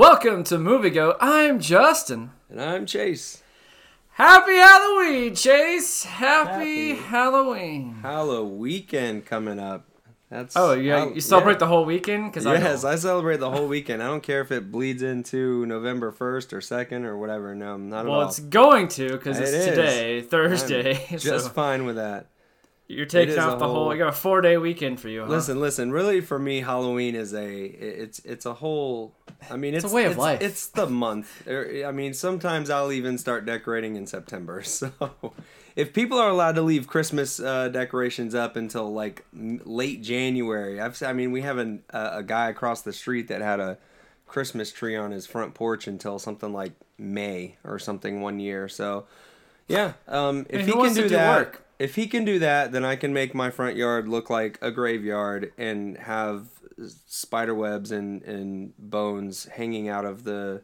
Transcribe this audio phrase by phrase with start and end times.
[0.00, 1.16] Welcome to Movie GOAT.
[1.20, 2.30] I'm Justin.
[2.48, 3.42] And I'm Chase.
[4.10, 6.04] Happy Halloween, Chase.
[6.04, 6.94] Happy, Happy.
[6.94, 7.96] Halloween.
[8.02, 9.89] Halloween weekend coming up.
[10.30, 11.00] That's Oh, yeah.
[11.00, 11.58] Hall- You celebrate yeah.
[11.58, 12.32] the whole weekend?
[12.32, 14.00] Cause Yes, I I celebrate the whole weekend.
[14.02, 17.54] I don't care if it bleeds into November first or second or whatever.
[17.54, 18.18] No, not well, at all.
[18.20, 19.64] Well, it's going to because it's is.
[19.66, 21.06] today, Thursday.
[21.10, 22.26] I'm so just fine with that.
[22.86, 23.74] you're taking off the whole.
[23.86, 25.28] whole- You got a four day weekend for you, huh?
[25.28, 25.90] Listen, listen.
[25.90, 29.16] Really, for me, Halloween is a it's it's a whole.
[29.50, 30.42] I mean, it's, a way of it's- life.
[30.42, 31.48] It's the month.
[31.48, 34.62] Er, I mean, sometimes I'll even start decorating in September.
[34.64, 34.92] So,
[35.76, 40.80] if people are allowed to leave Christmas uh, decorations up until like m- late January,
[40.80, 43.78] I've I mean, we have an, a, a guy across the street that had a
[44.26, 48.68] Christmas tree on his front porch until something like May or something one year.
[48.68, 49.06] So,
[49.68, 51.62] yeah, um, if And he can do that, work?
[51.78, 54.70] if he can do that, then I can make my front yard look like a
[54.70, 56.46] graveyard and have
[57.06, 60.62] spider webs and, and bones hanging out of the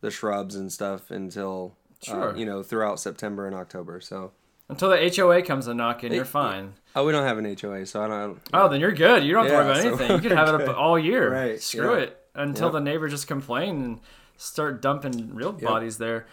[0.00, 1.74] the shrubs and stuff until
[2.08, 4.00] uh, you know throughout September and October.
[4.00, 4.32] So
[4.70, 6.74] Until the HOA comes a knocking, you're fine.
[6.94, 8.38] oh, we don't have an HOA, so I don't.
[8.52, 9.24] Oh, then you're good.
[9.24, 10.10] You don't have to worry about so anything.
[10.22, 11.32] You can have it up all year.
[11.32, 12.02] Right, Screw yeah.
[12.02, 12.72] it until Yep.
[12.74, 14.00] the neighbors just complain and
[14.36, 16.26] start dumping real bodies there.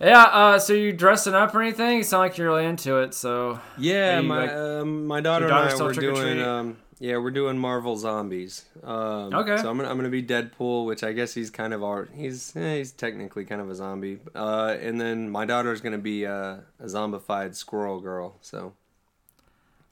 [0.00, 0.22] Yeah.
[0.24, 1.98] Uh, so you dressing up or anything?
[1.98, 3.14] You sound like you're really into it.
[3.14, 7.30] So Yeah, my like- um, my daughter and I still were doing um, yeah we're
[7.30, 8.64] doing Marvel zombies.
[8.82, 9.56] Um, Okay.
[9.58, 12.54] So I'm gonna I'm gonna be Deadpool, which I guess he's kind of our he's
[12.56, 14.18] eh, he's technically kind of a zombie.
[14.34, 18.36] Uh, and then my daughter's gonna be uh, a zombified squirrel girl.
[18.40, 18.72] So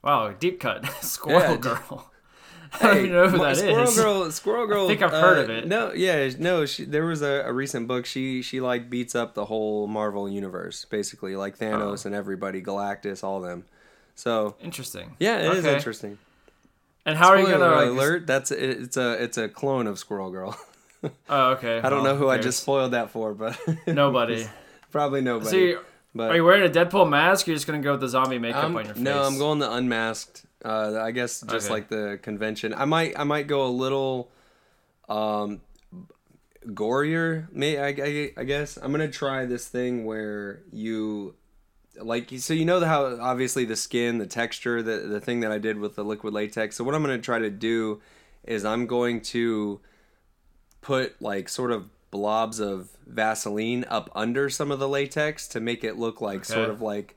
[0.03, 0.85] wow, deep cut.
[1.01, 1.57] Squirrel Yeah.
[1.57, 2.11] Girl.
[2.73, 3.59] I don't even know who that is.
[3.59, 4.83] Squirrel Girl, Squirrel Girl.
[4.83, 5.67] I think I've heard uh, of it.
[5.67, 6.65] No, yeah, no.
[6.65, 8.05] She, there was a, a recent book.
[8.05, 12.07] She she like beats up the whole Marvel universe, basically, like Thanos Oh.
[12.07, 13.63] and everybody, Galactus, all them.
[14.15, 15.15] So Interesting.
[15.19, 15.75] yeah, it is Okay.
[15.75, 16.17] interesting.
[17.07, 18.27] And how are you gonna like, alert?
[18.27, 20.55] That's it- it's a it's a clone of Squirrel Girl.
[21.29, 21.77] Oh, okay.
[21.77, 23.55] I don't Well, know who I just spoiled that for, but
[23.87, 24.47] Nobody.
[24.91, 25.57] probably nobody.
[25.57, 25.79] You,
[26.15, 27.47] but are you wearing a Deadpool mask?
[27.47, 29.03] Or you're just gonna go with the zombie makeup I'm- on your face?
[29.03, 30.45] no, I'm going the unmasked.
[30.65, 31.73] Uh, I guess just Okay.
[31.73, 32.73] like the convention.
[32.73, 34.31] I might I might go a little
[35.07, 35.61] um
[36.65, 37.47] gorier.
[37.51, 41.35] May I, I, I guess I'm gonna try this thing where you
[42.01, 45.57] like so you know how obviously the skin, the texture, the the thing that I
[45.57, 46.75] did with the liquid latex.
[46.75, 48.01] So what I'm gonna try to do
[48.43, 49.79] is I'm going to
[50.81, 55.83] put like sort of blobs of Vaseline up under some of the latex to make
[55.83, 57.15] it look like sort of like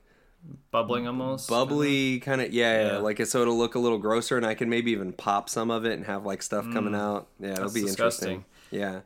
[0.71, 1.47] bubbling almost.
[1.49, 2.97] bubbly kind of yeah, yeah, Yeah.
[2.97, 5.69] like it so it'll look a little grosser and i can maybe even pop some
[5.69, 7.73] of it and have like stuff coming out yeah it'll Mm.
[7.75, 8.29] Be disgusting.
[8.29, 8.99] interesting yeah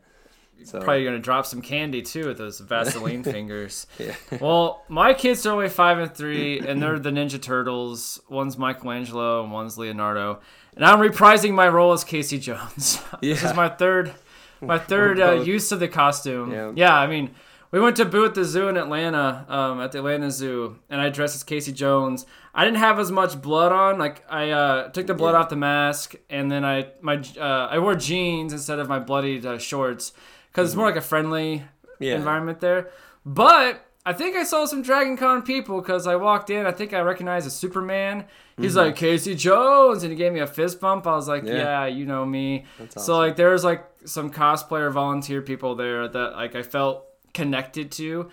[0.63, 3.85] so Probably gonna drop some candy too with those Vaseline fingers.
[3.99, 8.19] yeah Well, my kids are only five and three, and they're the Ninja Turtles.
[8.29, 10.39] One's Michelangelo and one's Leonardo,
[10.75, 12.99] and I'm reprising my role as Casey Jones.
[13.21, 14.13] this is my third,
[14.61, 16.75] my third uh, use of the costume.
[16.77, 16.95] Yeah.
[16.97, 17.35] I mean,
[17.71, 21.01] we went to Boo at the zoo in Atlanta, um, at the Atlanta Zoo, and
[21.01, 22.25] I dressed as Casey Jones.
[22.53, 23.99] I didn't have as much blood on.
[23.99, 25.39] Like I uh, took the blood Yeah.
[25.39, 29.45] off the mask, and then I my uh, I wore jeans instead of my bloodied
[29.45, 30.13] uh, shorts
[30.55, 31.63] because it's more like a friendly
[31.99, 32.15] Yeah.
[32.15, 32.89] environment there.
[33.25, 36.65] But I think I saw some Dragon Con people because I walked in.
[36.65, 38.25] I think I recognized a Superman.
[38.57, 41.05] He's like Casey Jones, and he gave me a fist bump.
[41.07, 41.55] I was like, Mm-hmm.
[41.57, 41.85] "Yeah, Yeah.
[41.87, 46.33] you know me." That's So like, there was like some cosplayer volunteer people there that
[46.33, 48.29] like I felt connected to.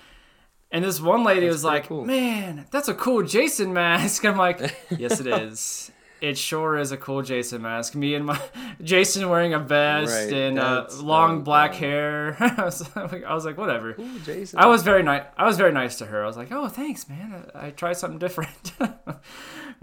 [0.71, 2.05] And this one lady was like, cool.
[2.05, 4.61] "Man, that's a cool Jason mask." I'm like,
[4.97, 5.91] "Yes, it is.
[6.23, 7.97] It sure is a cool Jason mask.
[7.97, 8.41] Me and my
[8.81, 13.45] Jason wearing a vest Right, and uh, long black hair." I was like, I was
[13.45, 15.25] like, "Whatever." Ooh, jason I was very nice.
[15.37, 16.23] I was very nice to her.
[16.23, 17.51] I was like, "Oh, thanks, man.
[17.57, 19.21] I, I tried something different." but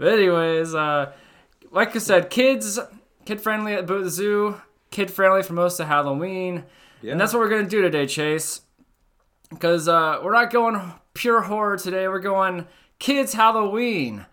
[0.00, 1.12] anyways, uh,
[1.70, 2.78] like I said, kids,
[3.26, 6.64] kid friendly at the Zoo, kid friendly for most of Halloween,
[7.02, 7.12] yeah.
[7.12, 8.62] and that's what we're gonna do today, Chase.
[9.50, 10.80] Because uh, we're not going
[11.12, 12.08] pure horror today.
[12.08, 12.66] We're going
[12.98, 14.24] kids Halloween.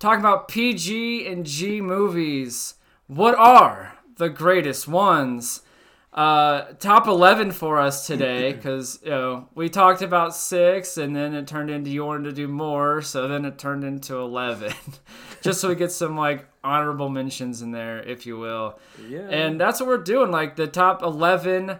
[0.00, 2.76] Talking about PG and G movies.
[3.06, 5.60] What are the greatest ones?
[6.14, 11.34] Uh, top 11 for us today because you know we talked about six and then
[11.34, 14.72] it turned into you wanted to do more so then it turned into 11
[15.40, 18.76] just so we get some like honorable mentions in there if you will
[19.08, 21.78] yeah and that's what we're doing like the top 11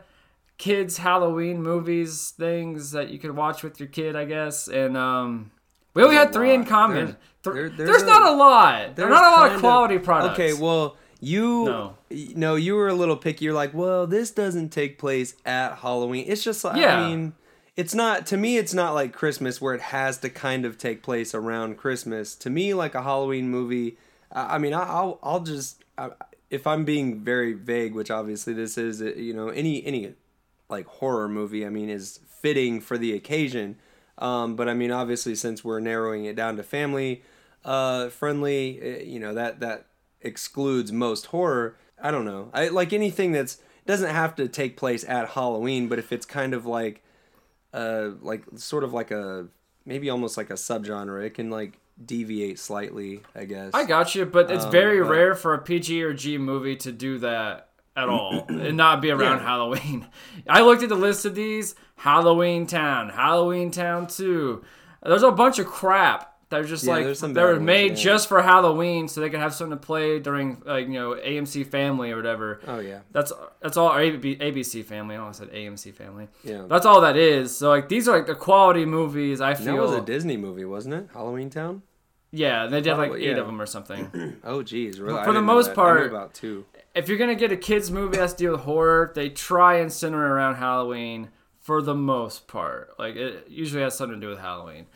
[0.58, 5.50] kids halloween movies things that you could watch with your kid i guess and um
[5.94, 9.08] we only had three in common There's- there- there's, there's a- not a lot there's
[9.10, 11.94] not a lot of of- quality products Okay, well, You No.
[12.34, 13.44] no, you were a little picky.
[13.44, 16.24] You're like, well, this doesn't take place at Halloween.
[16.26, 16.98] It's just like Yeah.
[16.98, 17.34] I mean,
[17.76, 18.56] it's not to me.
[18.56, 22.34] It's not like Christmas where it has to kind of take place around Christmas.
[22.36, 23.98] To me, like a Halloween movie.
[24.32, 26.08] I I mean, I- I'll I'll just I,
[26.48, 30.14] if I'm being very vague, which obviously this is, you know, any any
[30.70, 31.66] like horror movie.
[31.66, 33.76] I mean, is fitting for the occasion.
[34.20, 37.22] Um, but I mean, obviously, since we're narrowing it down to family
[37.64, 39.86] uh, friendly, uh, you know that that
[40.20, 41.76] excludes most horror.
[42.02, 42.50] I don't know.
[42.54, 46.54] I like anything that's doesn't have to take place at Halloween, but if it's kind
[46.54, 47.02] of like,
[47.74, 49.48] uh, like sort of like a
[49.84, 53.22] maybe almost like a subgenre, it can like deviate slightly.
[53.34, 53.70] I guess.
[53.74, 56.76] I got you, but it's Um, very but- rare for a PG or G movie
[56.76, 59.44] to do that at all and not be around Yeah.
[59.46, 60.06] Halloween.
[60.48, 64.64] I looked at the list of these Halloween Town, Halloween Town 2.
[65.04, 67.96] There's a bunch of crap that are just Yeah, like they were ones, made yeah.
[67.96, 71.66] just for Halloween so they could have something to play during like you know AMC
[71.66, 72.60] Family or whatever.
[72.66, 73.00] Oh yeah.
[73.12, 73.32] That's
[73.62, 75.14] that's all or ABC Family.
[75.14, 76.28] I almost said AMC Family.
[76.42, 76.64] Yeah.
[76.68, 77.54] That's all that is.
[77.56, 80.64] So like these are like the quality movies I feel That was a Disney movie,
[80.64, 81.08] wasn't it?
[81.12, 81.82] Halloween Town.
[82.32, 83.40] yeah, they did like Probably, eight yeah.
[83.40, 84.38] of them or something.
[84.44, 85.22] Oh geez, really?
[85.22, 85.78] For the most that.
[85.78, 86.64] I knew part- about two.
[86.94, 90.24] if you're gonna get a kids movie that's deal with horror, they try and center
[90.26, 91.28] it around Halloween
[91.60, 92.98] for the most part.
[92.98, 94.86] Like it usually has something to do with Halloween.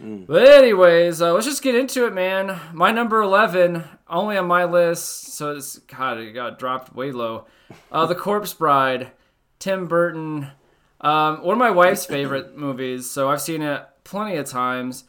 [0.00, 0.26] Mm.
[0.26, 2.58] But anyways, uh, let's just get into it, man.
[2.72, 7.46] My number eleven, only on my list, so it's God, it got dropped way low.
[7.90, 9.12] Uh, the Corpse Bride,
[9.58, 10.48] Tim Burton,
[11.00, 13.10] um, one of my wife's favorite movies.
[13.10, 15.04] So I've seen it plenty of times.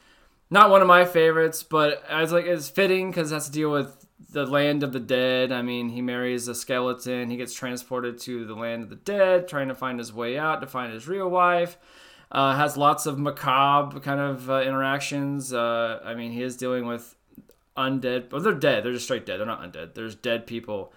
[0.50, 3.52] Not one of my favorites, but I was like, it's fitting because it has to
[3.52, 5.52] deal with the land of the dead.
[5.52, 7.30] I mean, he marries a skeleton.
[7.30, 10.62] He gets transported to the land of the dead, trying to find his way out
[10.62, 11.78] to find his real wife.
[12.32, 15.54] Uh, has lots of macabre kind of uh, interactions.
[15.54, 17.16] Uh, I mean, he is dealing with
[17.78, 18.32] undead.
[18.32, 18.84] Well, they're dead.
[18.84, 19.40] They're just straight dead.
[19.40, 19.94] They're not undead.
[19.94, 20.92] There's dead people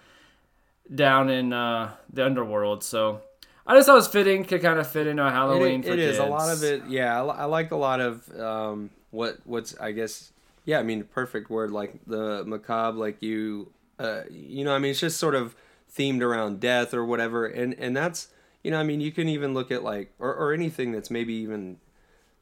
[0.93, 2.83] down in uh, the underworld.
[2.83, 3.21] So
[3.67, 5.93] I just thought it was fitting to kind of fit into a Halloween It, for
[5.93, 6.13] it kids.
[6.13, 6.83] is a lot of it.
[6.87, 10.31] Yeah, I, I like a lot of um, what what's I guess.
[10.67, 14.91] Yeah, I mean, perfect word like the macabre, like you, uh, you know, I mean,
[14.91, 15.55] it's just sort of
[15.97, 18.27] themed around death or whatever, and and that's
[18.65, 21.33] you know, I mean, you can even look at like or or anything that's maybe
[21.35, 21.77] even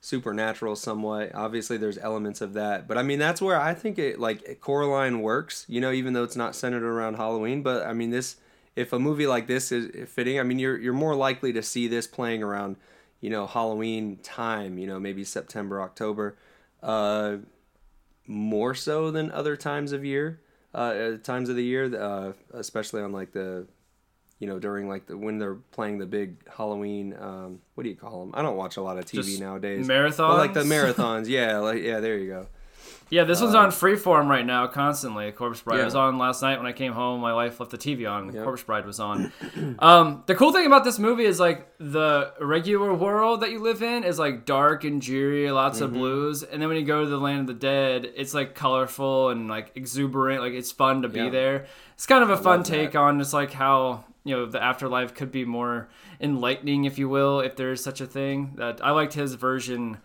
[0.01, 1.36] supernatural somewhat.
[1.36, 5.21] Obviously, there's elements of that, but I mean, that's where I think it like Coraline
[5.21, 5.63] works.
[5.69, 8.38] You know, even though it's not centered around Halloween, but I mean, this
[8.75, 11.88] if a movie like this is fitting, I mean, you're you're more likely to see
[11.88, 12.78] this playing around,
[13.21, 14.80] you know, Halloween time.
[14.80, 16.36] You know, maybe September, October,
[16.81, 17.38] uh,
[18.27, 20.42] more so than other times of year,
[20.74, 23.68] uh, times of the year, uh, especially on like the
[24.39, 27.16] you know, during like the when they're playing the big Halloween.
[27.19, 28.31] Um, what do you call them?
[28.33, 29.88] I don't watch a lot of TV Just nowadays.
[29.88, 30.18] marathons?
[30.18, 32.48] But, like the marathons, yeah, like yeah, there you go.
[33.12, 35.31] Yeah, this one's on Freeform right now, constantly.
[35.31, 35.81] Corpse Bride Uh, Yeah.
[35.84, 37.22] It was on last night when I came home.
[37.22, 38.34] My wife left the TV on.
[38.34, 38.44] Yep.
[38.44, 39.31] Corpse Bride was on.
[39.80, 43.84] um, the cool thing about this movie is like the regular world that you live
[43.84, 45.86] in is like dark and dreary, lots Mm-hmm.
[45.86, 48.56] of blues, and then when you go to the land of the dead, it's like
[48.56, 50.42] colorful and like exuberant.
[50.42, 51.30] Like it's fun to be Yeah.
[51.30, 51.66] there.
[51.94, 52.72] It's kind of a fun love that.
[52.75, 57.07] take on just like how you know the afterlife could be more enlightening, if you
[57.07, 58.54] will, if there is such a thing.
[58.56, 59.98] That I liked his version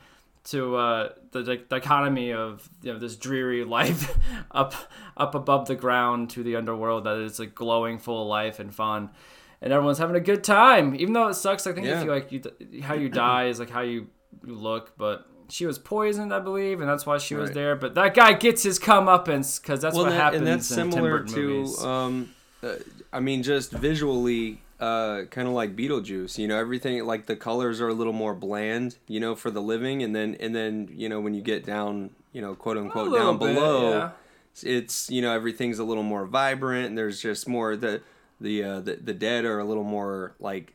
[0.44, 4.16] to uh, the di- dichotomy of you know this dreary life
[4.50, 4.74] up
[5.16, 8.74] up above the ground to the underworld that is like glowing, full of life and
[8.74, 9.10] fun,
[9.60, 10.94] and everyone's having a good time.
[10.94, 11.98] Even though it sucks, I think Yeah.
[12.00, 14.08] if you like you how you die is like how you
[14.46, 15.26] you look, but.
[15.52, 17.74] She was poisoned, I believe, and that's why she was there.
[17.74, 21.24] But that guy gets his comeuppance because that's well, what that- happens and that's similar
[21.24, 22.30] to, um,
[22.62, 22.74] uh,
[23.12, 26.38] I mean, just visually, uh, kind of like Beetlejuice.
[26.38, 28.96] You know, everything like the colors are a little more bland.
[29.06, 32.10] You know, for the living, and then and then you know when you get down,
[32.32, 34.10] you know, quote unquote, down bit, below, yeah.
[34.62, 36.86] it's you know everything's a little more vibrant.
[36.86, 38.00] And there's just more the
[38.40, 40.74] the uh, the the dead are a little more like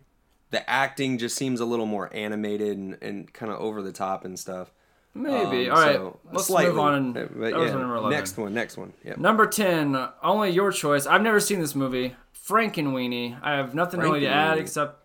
[0.51, 4.24] the acting just seems a little more animated and, and kind of over the top
[4.24, 4.71] and stuff.
[5.15, 5.69] Maybe.
[5.69, 6.93] Um, All right, so, let's slightly, move on.
[6.93, 8.10] And, uh, but yeah, number 11.
[8.12, 8.93] next one, next one.
[9.05, 9.17] Yep.
[9.17, 11.07] Number 10, only your choice.
[11.07, 12.15] I've never seen this movie.
[12.48, 13.39] Frankenweenie.
[13.41, 15.00] I have nothing really to add except,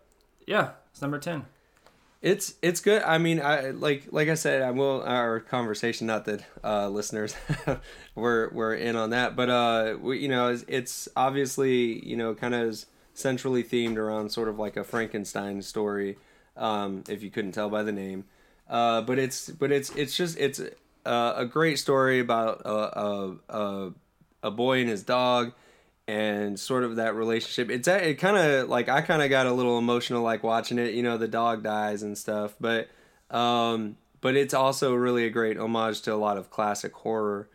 [0.45, 1.45] yeah, it's number 10.
[2.21, 3.01] It's it's good.
[3.01, 6.05] I mean, I like like I said, I will our conversation.
[6.05, 7.35] Not that uh, listeners
[8.15, 12.35] were were in on that, but uh, we, you know, it's, it's obviously you know
[12.35, 16.19] kind of centrally themed around sort of like a Frankenstein story.
[16.55, 18.25] Um, if you couldn't tell by the name,
[18.71, 20.59] uh, but it's but it's it's just it's
[21.05, 23.91] uh, a great story about a a, a
[24.43, 25.51] a boy and his dog
[26.07, 27.69] and sort of that relationship.
[27.69, 30.79] It's a- it kind of like I kind of got a little emotional like watching
[30.79, 30.93] it.
[30.95, 32.89] You know, the dog dies and stuff, but
[33.29, 37.47] um, but it's also really a great homage to a lot of classic horror.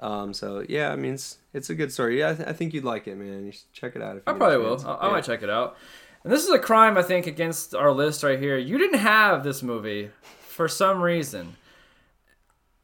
[0.00, 2.18] Um, so yeah, I mean, it's, it's a good story.
[2.18, 3.46] Yeah, I, th- I think you'd like it, man.
[3.46, 4.16] You should check it out.
[4.16, 4.84] If you I probably will.
[4.84, 5.12] I, I Yeah.
[5.12, 5.76] might check it out.
[6.24, 8.56] And this is a crime, I think, against our list right here.
[8.58, 10.10] You didn't have this movie
[10.52, 11.56] for some reason.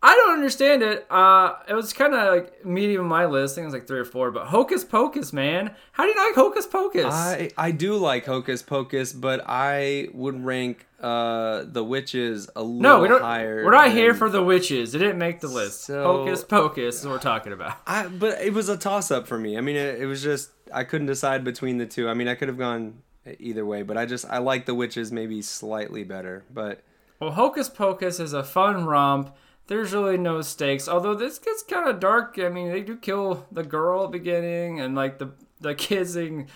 [0.00, 1.10] I don't understand it.
[1.10, 3.54] Uh, it was kind of like medium on my list.
[3.54, 4.30] I think it was like three or four.
[4.30, 7.12] But Hocus Pocus, man, how do you like Hocus Pocus?
[7.12, 12.80] I I do like Hocus Pocus, but I would rank uh the witches a little
[12.80, 13.20] no, we don't.
[13.20, 13.64] higher.
[13.64, 14.94] We're not here for the witches.
[14.94, 15.86] It didn't make the list.
[15.86, 17.78] So- Hocus Pocus is what we're talking about.
[17.84, 19.58] I but it was a toss up for me.
[19.58, 22.08] I mean, it, it was just I couldn't decide between the two.
[22.08, 23.02] I mean, I could have gone
[23.40, 26.44] either way, but I just I like the witches maybe slightly better.
[26.54, 26.82] But
[27.20, 29.34] Well, Hocus Pocus is a fun romp.
[29.66, 30.88] There's really no stakes.
[30.88, 32.38] Although this gets kind of dark.
[32.38, 36.14] I mean, they do kill the girl at the beginning, and like the the kids
[36.14, 36.48] being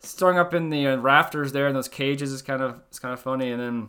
[0.00, 3.14] strung up in the uh, rafters there in those cages is kind of it's kind
[3.14, 3.50] of funny.
[3.50, 3.88] And then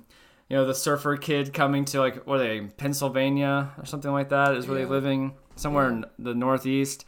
[0.49, 4.29] you know the surfer kid coming to like what are they Pennsylvania or something like
[4.29, 4.85] that is where Yeah.
[4.87, 7.03] living somewhere in the Northeast.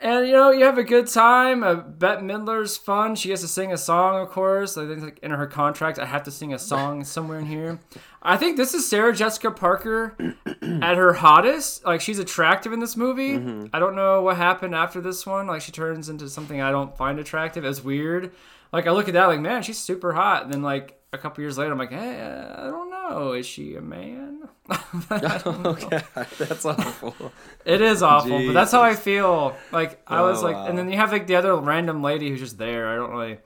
[0.00, 1.64] And you know, you have a good time.
[1.64, 3.16] Uh, Bette Midler's fun.
[3.16, 4.76] She has to sing a song, of course.
[4.76, 7.80] I think like, in her contract, I have to sing a song somewhere in here.
[8.22, 10.16] I think this is Sarah Jessica Parker
[10.62, 11.84] at her hottest.
[11.84, 13.34] Like she's attractive in this movie.
[13.72, 15.46] I don't know what happened after this one.
[15.46, 17.64] Like she turns into something I don't find attractive.
[17.64, 18.32] It's weird.
[18.72, 20.44] Like I look at that, like man, she's super hot.
[20.44, 23.32] And then like a couple years later, I'm like, hey, I don't know.
[23.32, 24.48] Is she a man?
[25.10, 26.00] okay,
[26.38, 27.32] that's awful.
[27.64, 29.56] It is awful, but that's how I feel.
[29.72, 30.66] Like I was Oh, like, wow.
[30.66, 32.88] and then you have like the other random lady who's just there.
[32.88, 33.38] I don't really.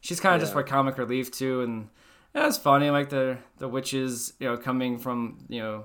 [0.00, 0.56] She's kind of just Yeah.
[0.58, 1.88] like comic relief too, and
[2.34, 2.90] yeah, it's funny.
[2.90, 5.84] Like the the witches, you know, coming from you know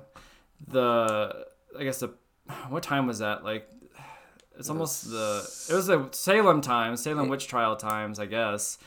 [0.68, 1.46] the
[1.78, 2.14] I guess the
[2.70, 3.44] what time was that?
[3.44, 3.70] Like
[4.58, 8.78] it's almost the it was the Salem times, Salem witch trial times, I guess.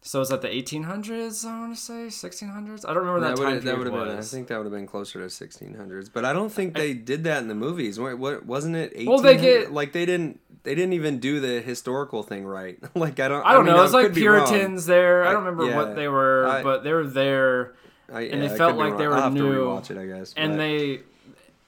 [0.00, 1.44] So is that the 1800s?
[1.44, 2.84] I want to say 1600s.
[2.88, 4.18] I don't remember that, That time that period have been.
[4.18, 6.08] I think that would have been closer to 1600s.
[6.12, 7.98] But I don't think they did that in the movies.
[7.98, 8.94] What, what wasn't it?
[8.96, 9.10] 1800?
[9.10, 10.40] Well, they get- like they didn't.
[10.64, 12.78] They didn't even do the historical thing right.
[12.94, 13.44] like I don't.
[13.44, 13.84] I don't mean, know.
[13.84, 14.46] It's like could be wrong.
[14.46, 15.24] Puritans there.
[15.24, 15.76] I I- don't remember yeah.
[15.76, 17.74] what they were, I- but they were there.
[18.10, 20.32] I, and they felt like they were I'll have new, to rewatch it, I guess.
[20.36, 21.00] and but- they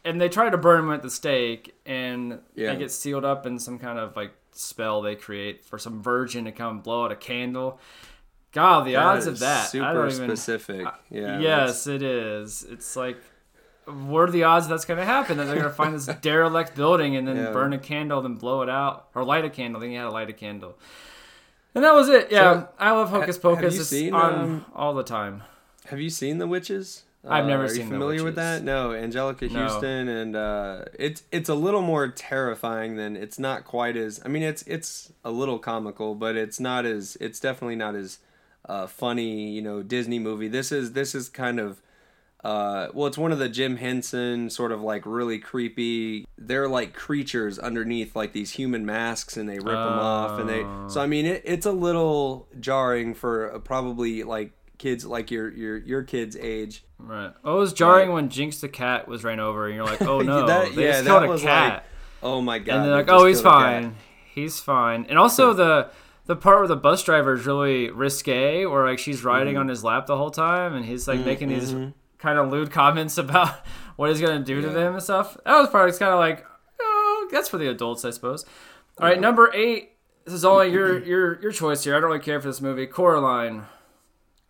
[0.04, 2.72] and they tried to burn him at the stake and Yeah.
[2.72, 6.46] they get sealed up in some kind of like spell they create for some virgin
[6.46, 7.78] to come blow out a candle
[8.52, 10.86] god the That odds of that Super even specific.
[11.10, 11.38] Yeah.
[11.40, 13.18] yes it is it's like
[13.86, 16.74] what are the odds that's going to happen that they're going to find this derelict
[16.76, 17.52] building and then Yeah.
[17.52, 20.10] burn a candle then blow it out or light a candle then you had to
[20.10, 20.76] light a candle
[21.74, 24.64] and that was it yeah So, i love hocus pocus you it's seen, on um,
[24.74, 25.42] all the time
[25.86, 27.04] Have you seen The Witches?
[27.28, 28.62] I've never Uh, seen Are you familiar with that?
[28.62, 29.64] No, Anjelica No.
[29.64, 34.22] Huston, and uh, it's it's a little more terrifying than it's not quite as.
[34.24, 37.18] I mean, it's it's a little comical, but it's not as.
[37.20, 38.20] It's definitely not as
[38.66, 39.50] uh, funny.
[39.50, 40.48] You know, Disney movie.
[40.48, 41.80] This is this is kind of.
[42.42, 46.26] Uh, well, it's one of the Jim Henson sort of like really creepy.
[46.38, 50.64] They're like creatures underneath like these human masks, and they rip them off, and they.
[50.92, 55.76] So I mean, it, it's a little jarring for probably like kids like your your
[55.76, 56.82] your kids' age.
[56.98, 57.30] Right.
[57.44, 60.20] Oh, it was jarring when Jinx the cat was ran over, and you're like, oh
[60.22, 61.72] no, That- they yeah, just that killed a cat.
[61.74, 61.82] like,
[62.22, 62.74] Oh my god!
[62.76, 63.82] and they're like, oh, he's killed a cat.
[63.82, 63.96] fine,
[64.34, 65.04] he's fine.
[65.10, 65.90] And also the
[66.30, 69.62] the part where the bus driver is really risque, or like she's riding Mm-hmm.
[69.62, 71.72] on his lap the whole time, and he's like making these
[72.18, 75.36] kind of lewd comments about what he's gonna do to them and stuff.
[75.44, 75.88] That was part.
[75.88, 76.46] It's kind of like,
[76.80, 78.44] oh, that's for the adults, I suppose.
[79.00, 79.90] All right, number eight.
[80.24, 81.96] This is only your your your choice here.
[81.96, 82.86] I don't really care for this movie.
[82.86, 83.64] Coraline.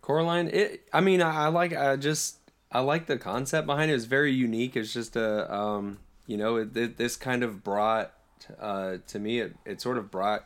[0.01, 0.83] Coraline, it.
[0.93, 1.73] I mean, I, I like.
[1.75, 2.37] I just.
[2.71, 3.95] I like the concept behind it.
[3.95, 4.75] It's very unique.
[4.75, 5.51] It's just a.
[5.51, 5.97] Um.
[6.27, 8.13] You know, it, it, this kind of brought.
[8.59, 8.97] Uh.
[9.07, 9.55] To me, it.
[9.65, 10.45] It sort of brought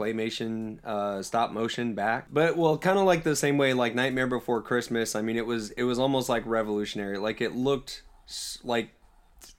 [0.00, 2.28] claymation uh stop motion back.
[2.32, 5.46] But well kind of like the same way like nightmare before christmas i mean it
[5.46, 7.18] was it was almost like revolutionary.
[7.18, 8.02] Like it looked
[8.64, 8.90] like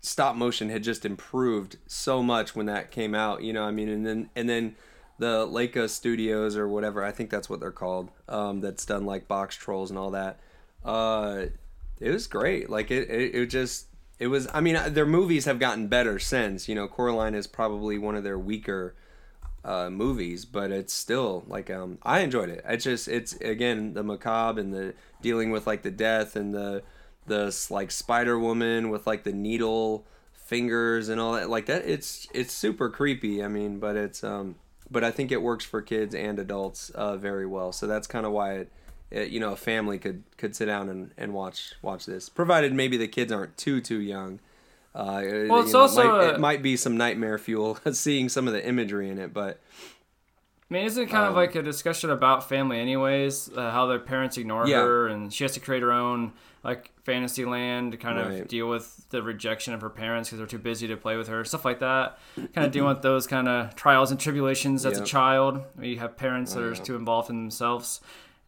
[0.02, 3.90] stop motion had just improved so much when that came out you know i mean?
[3.90, 4.76] And then and then
[5.20, 9.28] the Laika studios or whatever i think that's what they're called um that's done like
[9.28, 10.40] Boxtrolls and all that
[10.84, 11.46] uh
[12.00, 12.68] it was great.
[12.68, 16.68] Like it it, it just it was i mean their movies have gotten better since
[16.68, 18.96] you know coraline is probably one of their weaker
[19.64, 22.64] uh, movies, but it's still like um, I enjoyed it.
[22.68, 26.84] It's just it's again the macabre and the dealing with like the death and the
[27.28, 31.86] the like Spider Woman with like the needle fingers and all that like that.
[31.86, 33.44] It's it's super creepy.
[33.44, 34.56] I mean, but it's um,
[34.90, 37.72] but I think it works for kids and adults uh, very well.
[37.72, 38.72] So that's kind of why it,
[39.10, 42.74] it you know a family could could sit down and, and watch watch this, provided
[42.74, 44.40] maybe the kids aren't too too young.
[44.94, 48.30] Uh, Well, it's know, it also might, a- it might be some nightmare fuel seeing
[48.30, 49.60] some of the imagery in it, but
[50.70, 53.50] I mean, isn't it kind of like a discussion about family, anyways?
[53.56, 54.82] Uh, how their parents ignore Yeah.
[54.82, 56.34] her, and she has to create her own
[56.64, 60.48] like fantasy land to kind of deal with the rejection of her parents because they're
[60.48, 62.20] too busy to play with her, stuff like that.
[62.36, 65.64] Kind of dealing with those kind of trials and tribulations as a child.
[65.82, 68.00] You have parents that are too involved in themselves,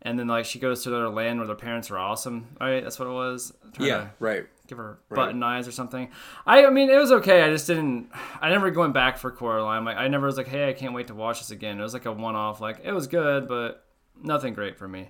[0.02, 2.48] and then like she goes to their land where their parents are awesome.
[2.62, 3.52] Right, that's what it was.
[3.80, 4.46] Yeah, to right.
[4.74, 5.16] Give her Right.
[5.28, 6.10] button eyes or something.
[6.46, 7.44] I, I mean, it was okay.
[7.44, 8.10] I just didn't.
[8.42, 9.86] I never going back for Coraline.
[9.86, 11.80] Like, I never was like, hey, I can't wait to watch this again.
[11.80, 12.60] It was like a one-off.
[12.60, 13.86] Like, it was good, but
[14.22, 15.10] nothing great for me.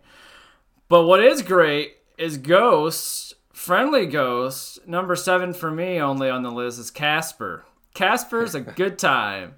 [0.90, 4.86] But what is great is Ghost, friendly Ghost.
[4.88, 7.64] Number seven for me, only on the list is Casper.
[7.94, 9.56] Casper's a good time.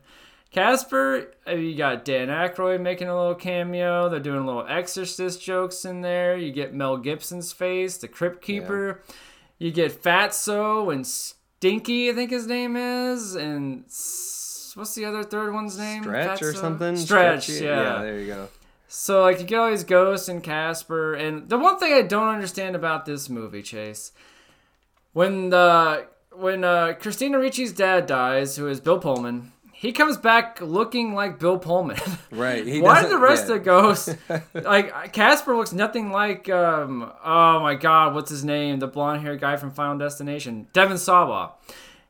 [0.52, 4.08] Casper, uh, you got Dan Aykroyd making a little cameo.
[4.08, 6.38] They're doing little Exorcist jokes in there.
[6.38, 9.02] You get Mel Gibson's face, the Crypt Keeper.
[9.58, 13.84] You get Fatso and Stinky, I think his name is, and
[14.76, 16.04] what's the other third one's name?
[16.04, 16.98] Stretch or something.
[16.98, 17.66] Stretch, Stretchy?
[17.66, 17.96] yeah.
[17.98, 18.50] Yeah, there you go.
[18.88, 22.28] So like you get all these ghosts and Casper, and the one thing I don't
[22.28, 24.12] understand about this movie, Chase,
[25.14, 30.62] when the when uh, Christina Ricci's dad dies, who is Bill Pullman, he comes back
[30.62, 31.98] looking like Bill Pullman.
[32.32, 32.66] Right.
[32.66, 33.56] He Why doesn't- the rest yeah.
[33.56, 34.16] of the ghosts
[34.54, 39.40] like Casper looks nothing like um oh my god what's his name the blonde haired
[39.40, 41.54] guy from Final Destination Devon Sawa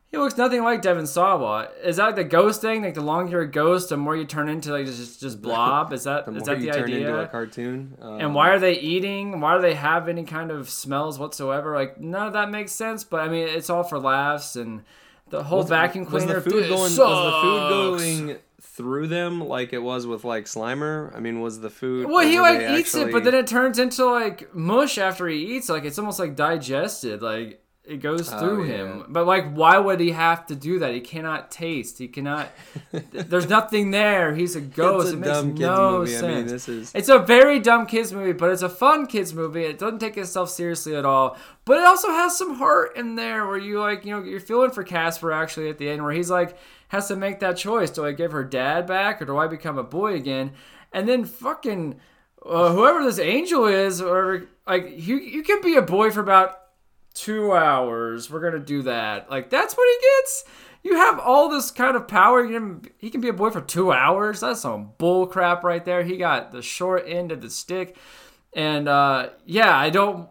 [0.09, 3.31] he looks nothing like Devon Sawa is that like the ghost thing like the longer
[3.31, 6.31] you're a ghost the more you turn into like just just blob is that The
[6.35, 7.97] is that you the turn into a idea cartoon.
[8.01, 11.75] Um, and why are they eating why do they have any kind of smells whatsoever
[11.75, 14.81] like none of that makes sense but I mean it's all for laughs and
[15.29, 16.71] the whole vacuum was cleaner the food going?
[16.71, 21.15] it Was the food going through them like it was with like Slimer?
[21.15, 22.07] I mean, was the food?
[22.07, 25.69] Well, he like eats it, but then it turns into like mush after he eats.
[25.69, 27.21] Like it's almost like digested.
[27.21, 28.75] Like it goes Oh, through yeah.
[28.77, 29.05] him.
[29.09, 30.93] But like, why would he have to do that?
[30.93, 31.97] He cannot taste.
[31.99, 32.49] He cannot.
[32.91, 34.33] there's nothing there.
[34.33, 35.07] He's a ghost.
[35.07, 36.11] It's a it makes dumb kids no movie.
[36.11, 36.23] sense.
[36.23, 39.33] I mean, this is It's a very dumb kids movie, but it's a fun kids
[39.33, 39.63] movie.
[39.65, 41.37] It doesn't take itself seriously at all.
[41.65, 44.71] But it also has some heart in there where you like, you know, you're feeling
[44.71, 46.57] for Casper actually at the end where he's like
[46.89, 47.89] has to make that choice.
[47.91, 50.51] Do I give her dad back or do I become a boy again?
[50.93, 51.99] And then fucking
[52.45, 56.59] uh, whoever this angel is or like you you can be a boy for about
[57.15, 58.29] 2 hours.
[58.29, 59.29] We're to do that.
[59.29, 60.43] Like that's what he gets.
[60.83, 62.45] You have all this kind of power.
[62.99, 64.41] He can be a boy for two hours.
[64.41, 66.03] That's some bull crap right there.
[66.03, 67.95] He got the short end of the stick.
[68.53, 70.29] And uh, yeah, I don't.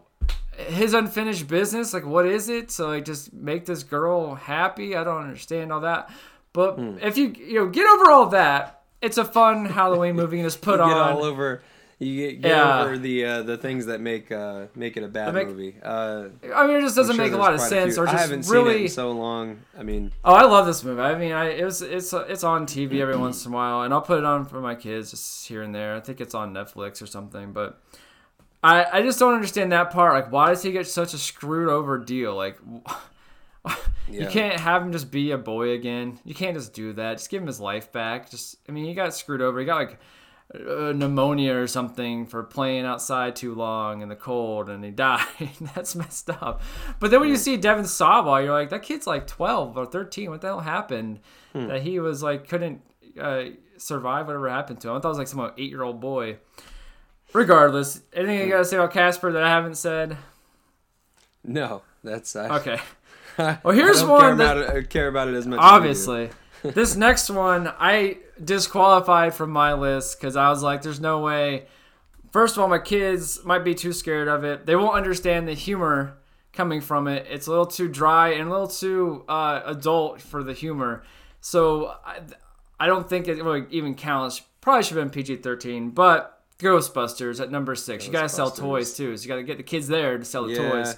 [0.57, 2.71] His unfinished business, like, what is it?
[2.71, 4.95] So, like, just make this girl happy.
[4.95, 6.09] I don't understand all that.
[6.53, 6.97] But Hmm.
[7.01, 10.39] if you you know get over all that, it's a fun Halloween movie.
[10.39, 10.89] and just put on.
[10.91, 11.61] all over.
[11.97, 12.83] You get, get Yeah.
[12.83, 15.75] over the uh, the things that make uh, make it a bad make- movie.
[15.81, 18.43] Uh, I mean, it just doesn't sure make a lot of sense, or I haven't
[18.43, 18.81] seen it really.
[18.83, 19.61] in so long.
[19.79, 21.01] I mean, Oh, I love this movie.
[21.01, 23.93] I mean, I it was it's it's on TV every once in a while, and
[23.93, 25.95] I'll put it on for my kids just here and there.
[25.95, 27.79] I think it's on Netflix or something, but
[28.61, 30.13] I I just don't understand that part.
[30.13, 32.35] Like, why does he get such a screwed over deal?
[32.35, 32.57] Like,
[34.09, 34.29] you Yeah.
[34.29, 36.19] can't have him just be a boy again.
[36.25, 37.19] You can't just do that.
[37.19, 38.29] Just give him his life back.
[38.29, 39.59] Just I mean, he got screwed over.
[39.61, 39.97] He got like.
[40.53, 45.25] Uh, pneumonia or something for playing outside too long in the cold and he died.
[45.73, 46.61] That's messed up.
[46.99, 50.29] But then when you see Devon Sawa, you're like, that kid's like 12 or 13.
[50.29, 51.19] What the hell happened?
[51.51, 51.67] Hmm.
[51.67, 52.81] That he was like, couldn't
[53.19, 53.45] uh,
[53.77, 54.95] survive whatever happened to him.
[54.95, 56.37] I thought it was like some eight year old boy.
[57.33, 60.15] Regardless, anything you gotta say about Casper that I haven't said?
[61.43, 62.79] no, that's I, Okay.
[63.37, 65.59] well, here's I don't one Care that- about, it, care about it as much.
[65.59, 65.65] as.
[65.65, 66.29] Obviously.
[66.73, 71.65] This next one I disqualified from my list because I was like, there's no way.
[72.31, 74.65] First of all, my kids might be too scared of it.
[74.65, 76.17] They won't understand the humor
[76.51, 77.25] coming from it.
[77.29, 81.03] It's a little too dry and a little too uh, adult for the humor.
[81.41, 82.19] So I,
[82.79, 84.41] I don't think it really even counts.
[84.61, 88.05] Probably should have been PG 13, but Ghostbusters at number six.
[88.05, 89.15] You got to sell toys too.
[89.15, 90.71] So you got to get the kids there to sell the Yeah.
[90.71, 90.97] toys.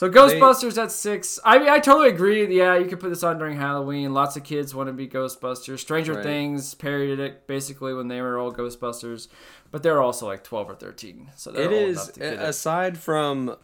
[0.00, 1.38] So Ghostbusters at six.
[1.44, 2.56] I mean, I totally agree.
[2.56, 4.14] Yeah, you could put this on during Halloween.
[4.14, 5.80] Lots of kids want to be Ghostbusters.
[5.80, 6.22] Stranger Right.
[6.22, 9.28] Things parodied it basically when they were all Ghostbusters,
[9.70, 11.28] but they're also like twelve or thirteen.
[11.36, 12.40] So they're it old is enough to get it.
[12.40, 13.56] aside from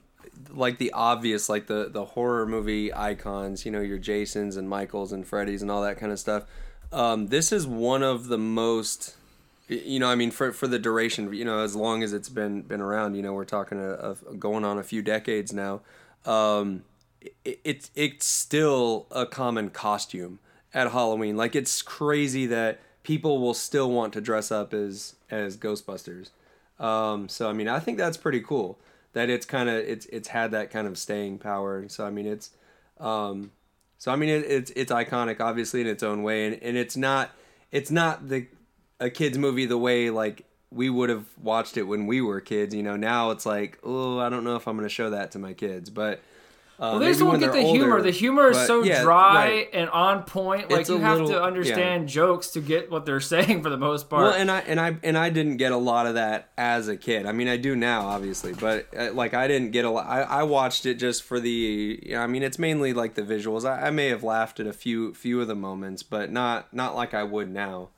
[0.51, 5.12] like the obvious like the the horror movie icons you know your jasons and michaels
[5.12, 6.44] and freddys and all that kind of stuff
[6.92, 9.16] um, this is one of the most
[9.68, 12.61] you know i mean for for the duration you know as long as it's been
[12.61, 15.81] been around you know we're talking of going on a few decades now
[16.26, 16.84] um,
[17.44, 20.38] it, it's it's still a common costume
[20.74, 21.36] at Halloween.
[21.36, 26.30] Like it's crazy that people will still want to dress up as as Ghostbusters.
[26.78, 28.78] Um, so I mean, I think that's pretty cool
[29.12, 31.88] that it's kind of it's it's had that kind of staying power.
[31.88, 32.50] So I mean, it's
[33.00, 33.52] um,
[33.98, 36.96] so I mean it, it's it's iconic, obviously in its own way, and, and it's
[36.96, 37.30] not
[37.72, 38.46] it's not the
[39.00, 40.44] a kids movie the way like
[40.76, 42.74] we would have watched it when we were kids.
[42.74, 45.32] You know, now it's like, oh, I don't know if I'm going to show that
[45.32, 46.20] to my kids, but.
[46.78, 48.02] Uh, Well, they just won't get the they're humor.
[48.02, 49.68] The humor is so yeah, dry right.
[49.72, 50.70] and on point.
[50.70, 53.78] Like It's you have little- to understand jokes to get what they're saying for the
[53.78, 54.24] most part.
[54.24, 56.96] Well, and I and I and I didn't get a lot of that as a
[56.98, 57.24] kid.
[57.24, 60.06] I mean, I do now, obviously, but uh, like I didn't get a lot.
[60.06, 61.98] I, I watched it just for the.
[62.04, 63.64] You know, I mean, it's mainly like the visuals.
[63.64, 66.94] I, I may have laughed at a few few of the moments, but not not
[66.94, 67.88] like I would now.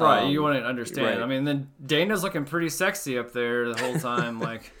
[0.00, 1.06] Right, um, you want to understand.
[1.06, 1.20] right.
[1.20, 4.40] I mean, then Dana's looking pretty sexy up there the whole time.
[4.40, 4.72] like,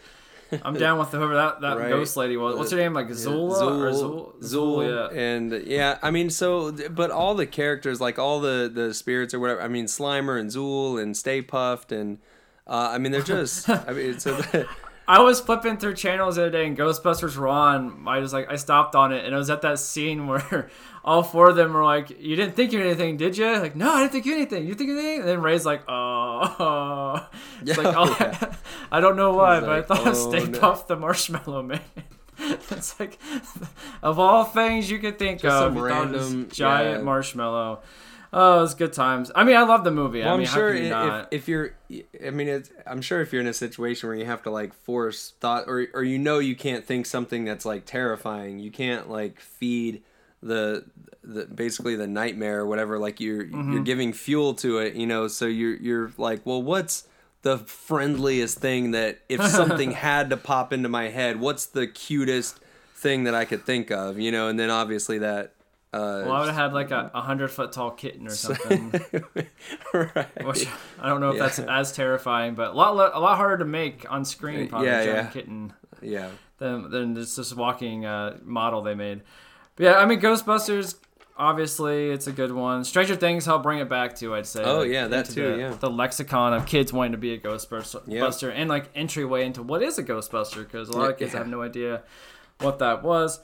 [0.62, 1.88] I'm down with whoever that, that Right.
[1.88, 2.56] ghost lady was.
[2.56, 2.92] What's her name?
[2.94, 4.42] Like Zula or Zuul?
[4.42, 5.18] Zuul, yeah.
[5.18, 9.40] and yeah, I mean, so but all the characters, like all the the spirits or
[9.40, 9.62] whatever.
[9.62, 12.18] I mean, Slimer and Zuul and Stay Puft and.
[12.68, 13.68] Uh, I mean, they're just.
[13.70, 14.68] I mean, so the,
[15.08, 18.04] I was flipping through channels the other day, and Ghostbusters were on.
[18.06, 20.68] I was like, I stopped on it, and it was at that scene where
[21.04, 23.92] all four of them were like, "You didn't think of anything, did you?" Like, no,
[23.92, 24.66] I didn't think of anything.
[24.66, 25.20] You think of anything?
[25.20, 27.26] And then Ray's like, "Oh,
[27.62, 28.54] it's like, Yeah, oh, yeah.
[28.90, 31.80] I don't know why, but I thought of "Oh, Stay no." Puft the Marshmallow Man."
[32.38, 33.18] it's like,
[34.02, 36.98] of all things you could think Just of, some you thought of this random- giant
[36.98, 37.04] yeah.
[37.04, 37.80] marshmallow.
[38.38, 39.30] Oh, it was good times.
[39.34, 40.20] I mean, I love the movie.
[40.20, 41.74] Well, I I'm mean, sure you if, if you're,
[42.24, 44.74] I mean, it's, I'm sure if you're in a situation where you have to like
[44.74, 49.08] force thought, or or you know you can't think something that's like terrifying, you can't
[49.10, 50.02] like feed
[50.42, 50.84] the
[51.24, 52.98] the basically the nightmare or whatever.
[52.98, 53.72] Like you're Mm-hmm.
[53.72, 55.28] you're giving fuel to it, you know.
[55.28, 57.08] So you're you're like, well, what's
[57.42, 62.58] the friendliest thing that if something had to pop into my head, what's the cutest
[62.94, 64.48] thing that I could think of, you know?
[64.48, 65.52] And then obviously that.
[65.92, 68.92] Uh, well, I would have had like a, hundred foot tall kitten or something.
[69.94, 70.44] right.
[70.46, 70.66] Which
[71.00, 71.42] I don't know if Yeah.
[71.42, 74.68] that's as terrifying, but a lot a lot harder to make on screen.
[74.68, 75.30] Probably Yeah, a giant yeah.
[75.32, 75.72] kitten
[76.02, 76.28] Yeah.
[76.58, 79.22] than than this this walking uh, model they made.
[79.76, 80.96] But yeah, I mean Ghostbusters.
[81.38, 82.82] Obviously, it's a good one.
[82.82, 84.34] Stranger Things helped bring it back too.
[84.34, 84.64] I'd say.
[84.64, 85.70] Oh, like, yeah, that too, The, yeah.
[85.78, 88.48] the lexicon of kids wanting to be a Ghostbuster, Yeah.
[88.50, 91.60] And like entryway into what is a Ghostbuster because a lot of kids have no
[91.60, 92.02] idea
[92.60, 93.38] what that was.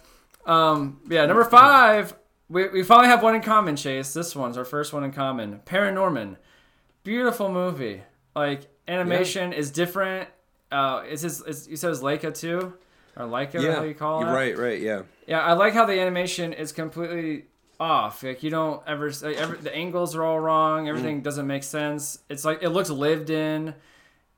[0.46, 2.14] Um, yeah, number five.
[2.52, 4.12] We, we finally have one in common, Chase.
[4.12, 5.60] This one's our first one in common.
[5.64, 6.36] Paranorman.
[7.02, 8.02] Beautiful movie.
[8.36, 10.28] Like animation is different.
[10.70, 12.74] Uh, is his is, you said it's Laika too,
[13.16, 13.62] or Laika?
[13.62, 13.76] Yeah.
[13.76, 14.30] How you call it?
[14.30, 14.56] Right.
[14.56, 14.80] Right.
[14.80, 15.02] Yeah.
[15.26, 17.46] Yeah, I like how the animation is completely
[17.80, 18.22] off.
[18.22, 20.88] Like you don't ever, like, every, the angles are all wrong.
[20.88, 21.24] Everything Mm.
[21.24, 22.18] doesn't make sense.
[22.28, 23.74] It's like it looks lived in.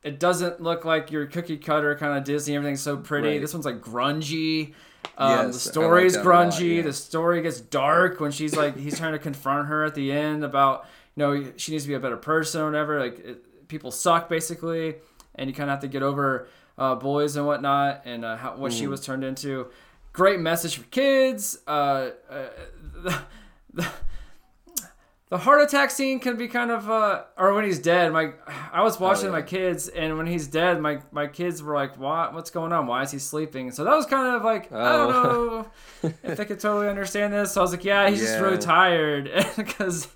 [0.04, 2.54] It doesn't look like your cookie cutter kind of Disney.
[2.54, 3.28] Everything's so pretty.
[3.30, 3.40] Right.
[3.40, 4.74] This one's like grungy.
[5.18, 6.76] Um, Yes, the like story's that a lot, grungy.
[6.76, 6.82] yeah.
[6.82, 10.44] The story gets dark when she's like he's trying to confront her at the end
[10.44, 10.86] about
[11.16, 13.00] you know she needs to be a better person or whatever.
[13.00, 14.96] Like it, people suck basically,
[15.36, 18.56] and you kind of have to get over uh, boys and whatnot and uh, how,
[18.56, 18.78] what Mm.
[18.78, 19.68] she was turned into.
[20.12, 21.58] Great message for kids.
[21.66, 22.46] Uh, uh,
[23.02, 23.18] the,
[23.72, 23.86] the,
[25.34, 28.12] the heart attack scene can be kind of uh, or when he's dead.
[28.12, 28.34] My
[28.72, 29.30] I was watching yeah.
[29.32, 32.34] my kids, and when he's dead, my my kids were like, "What?
[32.34, 32.86] What's going on?
[32.86, 35.66] Why is he sleeping?" So that was kind of like I don't Oh.
[36.04, 37.50] know if they could totally understand this.
[37.50, 40.06] So I was like, "Yeah, he's just really tired," because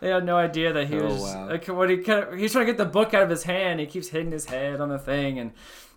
[0.00, 1.50] they had no idea that he Oh, was wow.
[1.50, 3.78] like what he kind of, he's trying to get the book out of his hand.
[3.78, 5.52] He keeps hitting his head on the thing, and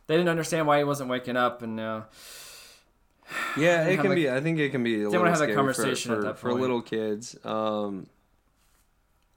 [0.05, 1.63] they didn't understand why he wasn't waking up.
[1.63, 2.01] And uh,
[3.57, 4.29] Yeah, it can like- be.
[4.29, 6.37] I think it can be a little have that scary conversation for, at for, that
[6.39, 7.35] for little kids.
[7.43, 8.05] Um,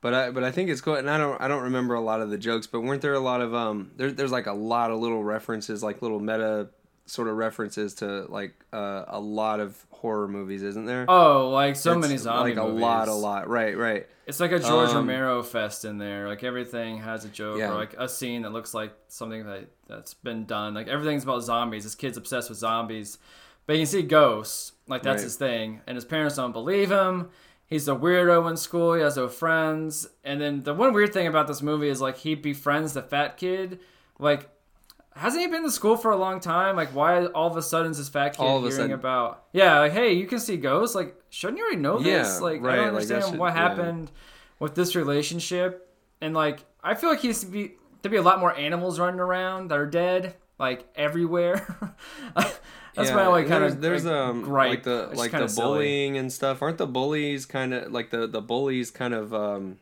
[0.00, 2.20] but I but I think it's cool, and I don't I don't remember a lot
[2.20, 4.90] of the jokes, but weren't there a lot of um there, there's like a lot
[4.90, 6.68] of little references, like little meta
[7.06, 11.04] sort of references to like uh, a lot of horror movies, isn't there?
[11.08, 13.48] oh, like so It's many zombie like a lot, a lot.
[13.48, 14.06] Right, right.
[14.28, 16.28] It's like a George Um, Romero fest in there.
[16.28, 17.72] Like everything has a joke Yeah.
[17.72, 20.72] or like a scene that looks like something that that's been done.
[20.72, 21.82] Like everything's about zombies.
[21.82, 23.18] This kid's obsessed with zombies,
[23.66, 24.72] but you can see ghosts.
[24.86, 25.24] Like that's Right.
[25.24, 27.30] his thing, and his parents don't believe him.
[27.70, 28.94] He's a weirdo in school.
[28.94, 30.08] He has no friends.
[30.24, 33.36] And then the one weird thing about this movie is like he befriends the fat
[33.36, 33.78] kid.
[34.18, 34.50] Like,
[35.14, 36.74] hasn't he been to school for a long time?
[36.74, 38.92] Like, why all of a sudden is this fat kid All of a hearing sudden-
[38.92, 39.44] about?
[39.52, 40.96] Yeah, like, hey, you can see ghosts.
[40.96, 42.06] Like, shouldn't you already know this?
[42.06, 43.68] Yeah, like, I don't like, understand should- what yeah.
[43.68, 44.10] happened
[44.58, 45.88] with this relationship.
[46.20, 48.98] And like, I feel like he used to be to be a lot more animals
[48.98, 51.66] running around that are dead, like everywhere.
[52.94, 54.70] That's my only kind there's, of there's like, um gripe.
[54.70, 55.64] like the like the silly.
[55.66, 56.60] bullying and stuff.
[56.62, 59.78] Aren't the bullies kind of like the the bullies kind of um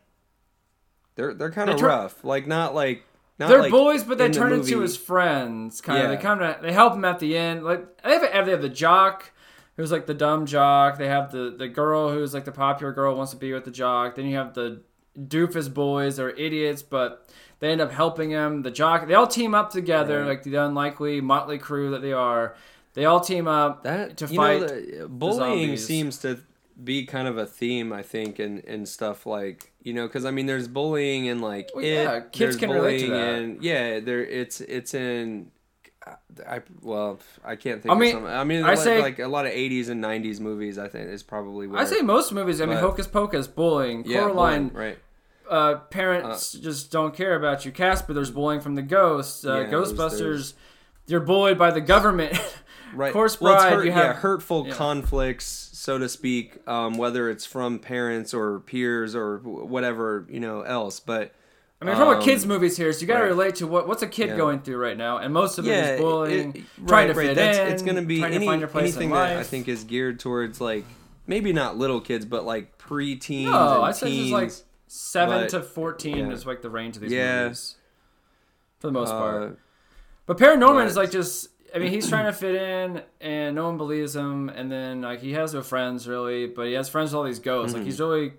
[1.16, 2.24] they're they're kind They of turn- rough.
[2.24, 3.04] Like not like
[3.38, 5.80] not They're like bullies, but they in the turn into his friends.
[5.80, 6.16] Kind of, Yeah.
[6.16, 7.64] they kind of they help him at the end.
[7.64, 9.30] Like they have, they have the jock,
[9.76, 10.98] who's like the dumb jock.
[10.98, 13.70] They have the the girl who's like the popular girl wants to be with the
[13.70, 14.14] jock.
[14.16, 14.82] Then you have the
[15.18, 16.16] doofus boys.
[16.16, 17.28] They're idiots, but
[17.60, 18.62] they end up helping him.
[18.62, 19.06] The jock.
[19.08, 20.28] They all team up together, Right.
[20.28, 22.54] like the unlikely motley crew that they are.
[22.94, 24.60] They all team up that to you fight.
[24.60, 25.86] know the bullying zombies.
[25.86, 26.38] seems to
[26.82, 30.30] be kind of a theme, I think, and and stuff like you know, because I
[30.30, 33.34] mean, there's bullying and like Well, it, yeah, kids can relate to that.
[33.34, 35.50] and yeah, there it's it's in.
[36.48, 37.94] I well, I can't think.
[37.94, 40.02] I mean, of some, I mean, I like, say- like a lot of '80s and
[40.02, 40.78] '90s movies.
[40.78, 42.60] I think is probably where I say most movies.
[42.60, 44.98] I mean, Hocus Pocus, bullying, yeah, Coraline, bullying, right?
[45.48, 47.72] Uh, parents just don't care about you.
[47.72, 49.44] Casper, there's bullying from the ghosts.
[49.44, 50.54] Uh, Yeah, Ghostbusters, there's-
[51.06, 52.38] you're bullied by the government.
[52.94, 53.14] Right.
[53.14, 54.72] Well, Bride, hurt- you have yeah, hurtful yeah.
[54.74, 60.62] conflicts, so to speak, um, whether it's from parents or peers or whatever you know
[60.62, 60.98] else.
[60.98, 61.34] But
[61.80, 63.28] I mean, we're talking about um, kids' movies here, so you got to right.
[63.28, 64.36] relate to what what's a kid Yeah.
[64.36, 67.34] going through right now, and most of it is bullying, it- trying right, to fit
[67.36, 67.68] that's, in.
[67.68, 69.36] It's going to be trying any, to find your place anything in that.
[69.36, 70.84] I think is geared towards like
[71.26, 73.44] maybe not little kids, but like preteens.
[73.44, 74.32] No, and I said teens.
[74.32, 74.50] like
[74.88, 76.32] seven but- to fourteen yeah.
[76.32, 77.44] is like the range of these Yeah.
[77.44, 77.76] movies,
[78.80, 79.42] for the most part.
[79.42, 79.54] Uh,
[80.26, 81.48] But Paranorman but- is like just.
[81.74, 84.48] I mean, he's trying to fit in, and no one believes him.
[84.48, 87.40] And then like he has no friends really, but he has friends with all these
[87.40, 87.72] ghosts.
[87.72, 87.80] Mm-hmm.
[87.82, 88.32] Like he's really,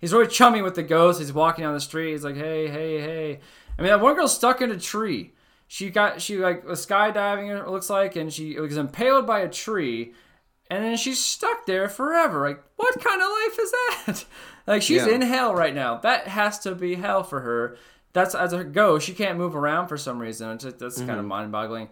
[0.00, 1.20] he's really chummy with the ghosts.
[1.20, 2.12] He's walking down the street.
[2.12, 3.40] He's like, hey, hey, hey.
[3.76, 5.32] I mean, that one girl's stuck in a tree.
[5.66, 7.48] She got she like was skydiving.
[7.60, 10.14] It looks like, and she was impaled by a tree,
[10.70, 12.48] and then she's stuck there forever.
[12.48, 14.24] Like, what kind of life is that?
[14.68, 15.14] like she's Yeah.
[15.14, 15.96] in hell right now.
[15.98, 17.76] That has to be hell for her.
[18.12, 19.06] That's as a ghost.
[19.06, 20.50] She can't move around for some reason.
[20.50, 21.28] It's just, that's kind of Mm-hmm.
[21.28, 21.88] mind-boggling.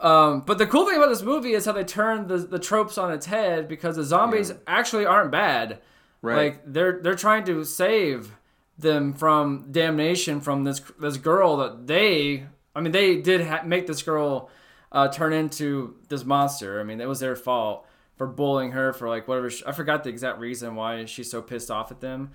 [0.00, 2.98] Um, but the cool thing about this movie is how they turn the, the tropes
[2.98, 5.78] on its head because the zombies actually aren't bad.
[6.22, 6.36] Right.
[6.54, 8.32] Like they're they're trying to save
[8.78, 13.86] them from damnation from this this girl that they I mean they did ha- make
[13.88, 14.48] this girl
[14.92, 16.80] uh, turn into this monster.
[16.80, 17.86] I mean it was their fault
[18.22, 21.42] for bullying her for like whatever sh I forgot the exact reason why she's so
[21.42, 22.30] pissed off at them,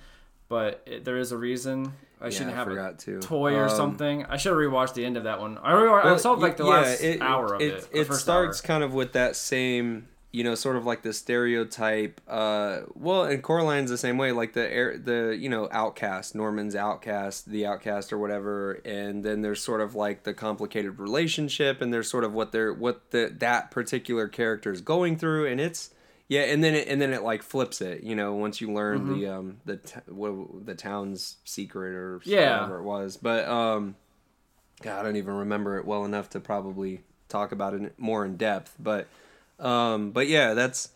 [0.50, 1.93] but it, there is a reason.
[2.19, 3.19] I shouldn't have a to.
[3.21, 4.26] toy or Um, something.
[4.26, 5.58] I should have rewatched the end of that one.
[5.60, 7.88] I, re- I saw like the yeah, last it- hour of it.
[7.93, 8.67] It, it starts hour.
[8.67, 12.20] kind of with that same, you know, sort of like the stereotype.
[12.28, 16.76] Uh, well, and Coraline's the same way, like the air, the you know, outcast, Norman's
[16.76, 21.94] outcast, the outcast or whatever, and then there's sort of like the complicated relationship, and
[21.94, 25.92] there's sort of what they're what the that particular character is going through, and it's.
[26.30, 29.06] Yeah, and then it and then it like flips it, you know, once you learn
[29.06, 29.13] Mm-hmm.
[29.22, 32.58] the um the t- what, the town's secret or Yeah.
[32.63, 33.96] whatever it was, but um
[34.82, 38.36] God, I don't even remember it well enough to probably talk about it more in
[38.36, 38.76] depth.
[38.78, 39.08] But,
[39.60, 40.89] um, but yeah, that's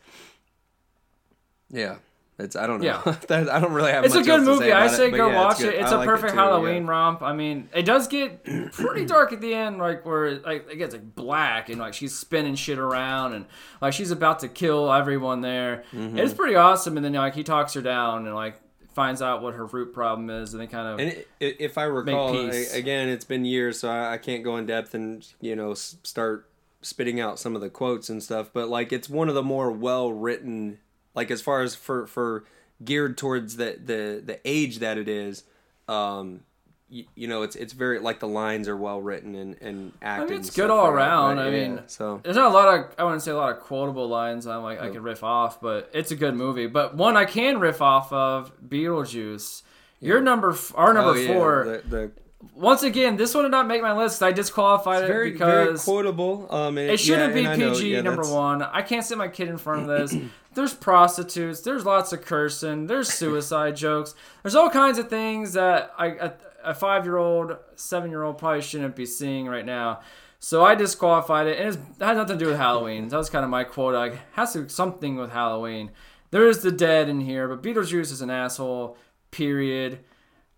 [1.70, 1.98] yeah,
[2.38, 3.02] it's I don't know.
[3.06, 3.16] Yeah.
[3.28, 4.04] that, I don't really have.
[4.04, 4.72] It's a good movie.
[4.72, 5.74] I say it, go yeah, watch good.
[5.74, 5.82] it.
[5.82, 6.90] It's I a like perfect too, Halloween yeah.
[6.90, 7.22] romp.
[7.22, 10.94] I mean, it does get pretty dark at the end, like where like it gets
[10.94, 13.46] like black and like she's spinning shit around and
[13.82, 15.84] like she's about to kill everyone there.
[15.94, 16.18] Mm-hmm.
[16.18, 16.98] It's pretty awesome.
[16.98, 18.60] And then like he talks her down and like
[18.94, 21.78] finds out what her root problem is, and they kind of And it, it, if
[21.78, 25.26] I recall, I, again, it's been years, so I, I can't go in depth and
[25.40, 26.51] you know start
[26.82, 28.50] spitting out some of the quotes and stuff.
[28.54, 30.80] But like, it's one of the more well written,
[31.16, 32.44] like as far as for for
[32.84, 35.44] geared towards the the the age that it is.
[35.88, 36.42] Um,
[36.90, 40.32] you, you know, it's it's very like the lines are well written and and acted.
[40.40, 41.40] it's and good stuff all like around.
[41.40, 43.62] I yeah, mean, so There's not a lot of I wouldn't say a lot of
[43.62, 46.68] quotable lines I'm like I could riff off, but it's a good movie.
[46.68, 49.64] But one I can riff off of Beetlejuice.
[50.02, 51.82] Your number, our number Oh, yeah, four.
[51.86, 52.12] the, the
[52.56, 54.22] Once again, this one did not make my list.
[54.24, 56.48] I disqualified it very very because quotable.
[56.50, 58.62] Um, and it shouldn't yeah, be and I know, PG yeah, number that's- one.
[58.62, 60.16] I can't sit my kid in front of this.
[60.54, 61.62] there's prostitutes.
[61.62, 62.88] There's lots of cursing.
[62.88, 64.16] There's suicide jokes.
[64.44, 66.32] There's all kinds of things that I, a,
[66.64, 70.02] a five year old, seven year old probably shouldn't be seeing right now.
[70.40, 73.10] So I disqualified it, and it's, it has nothing to do with Halloween.
[73.10, 73.94] That was kind of my quote.
[73.94, 75.92] Like, has to do something with Halloween.
[76.32, 78.98] There is the dead in here, but Beetlejuice is an asshole.
[79.30, 80.00] Period.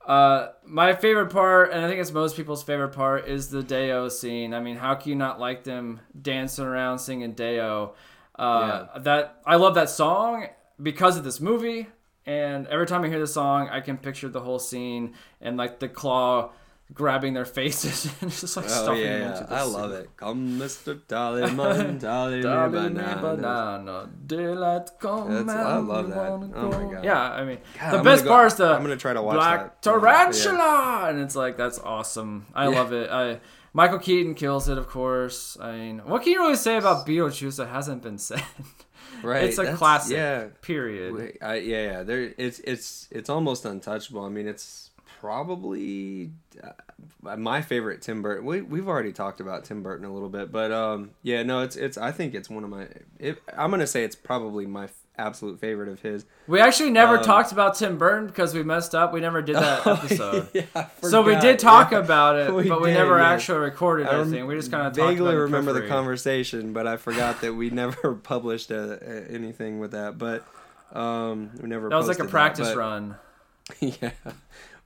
[0.05, 4.09] Uh, my favorite part, and I think it's most people's favorite part, is the Day-O
[4.09, 4.53] scene.
[4.53, 7.93] I mean, how can you not like them dancing around singing Day-O?
[8.35, 10.47] Uh, That I love that song
[10.81, 11.87] because of this movie,
[12.25, 15.79] and every time I hear the song, I can picture the whole scene and like
[15.79, 16.51] the claw
[16.93, 19.31] grabbing their faces and just like Oh stuffing yeah, them yeah.
[19.37, 19.73] into the I soup.
[19.73, 20.09] love it.
[20.17, 20.99] Come, Mr.
[21.07, 24.09] Dollyman, Dolly me Dolly me banana.
[24.27, 26.17] daylight come That's- I love that.
[26.29, 26.89] Oh my go.
[26.91, 27.03] God.
[27.05, 29.21] Yeah, I mean, God, the I'm best go- part is the I'm gonna try to
[29.21, 29.81] watch Black that.
[29.81, 32.45] Tarantula, and it's like that's awesome.
[32.53, 32.79] I Yeah.
[32.79, 33.09] love it.
[33.09, 33.39] I
[33.75, 35.57] Michael Keaton kills it, of course.
[35.59, 38.43] I mean, what can you really say about Beetlejuice that hasn't been said?
[39.21, 39.43] Right.
[39.45, 40.17] it's a classic.
[40.17, 40.47] Yeah.
[40.61, 41.13] Period.
[41.15, 42.03] Wait, I, yeah, yeah.
[42.03, 44.25] There, it's it's it's almost untouchable.
[44.25, 44.82] I mean, it's
[45.23, 46.31] probably
[46.61, 48.45] uh, my favorite Tim Burton.
[48.45, 51.77] We we've already talked about Tim Burton a little bit, but um, yeah, no, it's
[51.77, 51.97] it's.
[51.97, 52.87] I think it's one of my.
[53.19, 56.25] It, I'm gonna say it's probably my f- absolute favorite of his.
[56.47, 59.13] We actually never Um, talked about Tim Burton because we messed up.
[59.13, 60.49] We never did that episode.
[60.53, 61.99] yeah, So we did talk yeah.
[61.99, 63.31] about it, We but we did, never yeah.
[63.31, 64.45] actually recorded I anything.
[64.45, 68.13] We just kind of talked vaguely remember the conversation, but I forgot that we never
[68.15, 70.17] published uh uh anything with that.
[70.17, 70.45] But
[70.91, 71.87] Um, we never.
[71.89, 73.15] That was like a practice but- run.
[73.79, 74.11] yeah.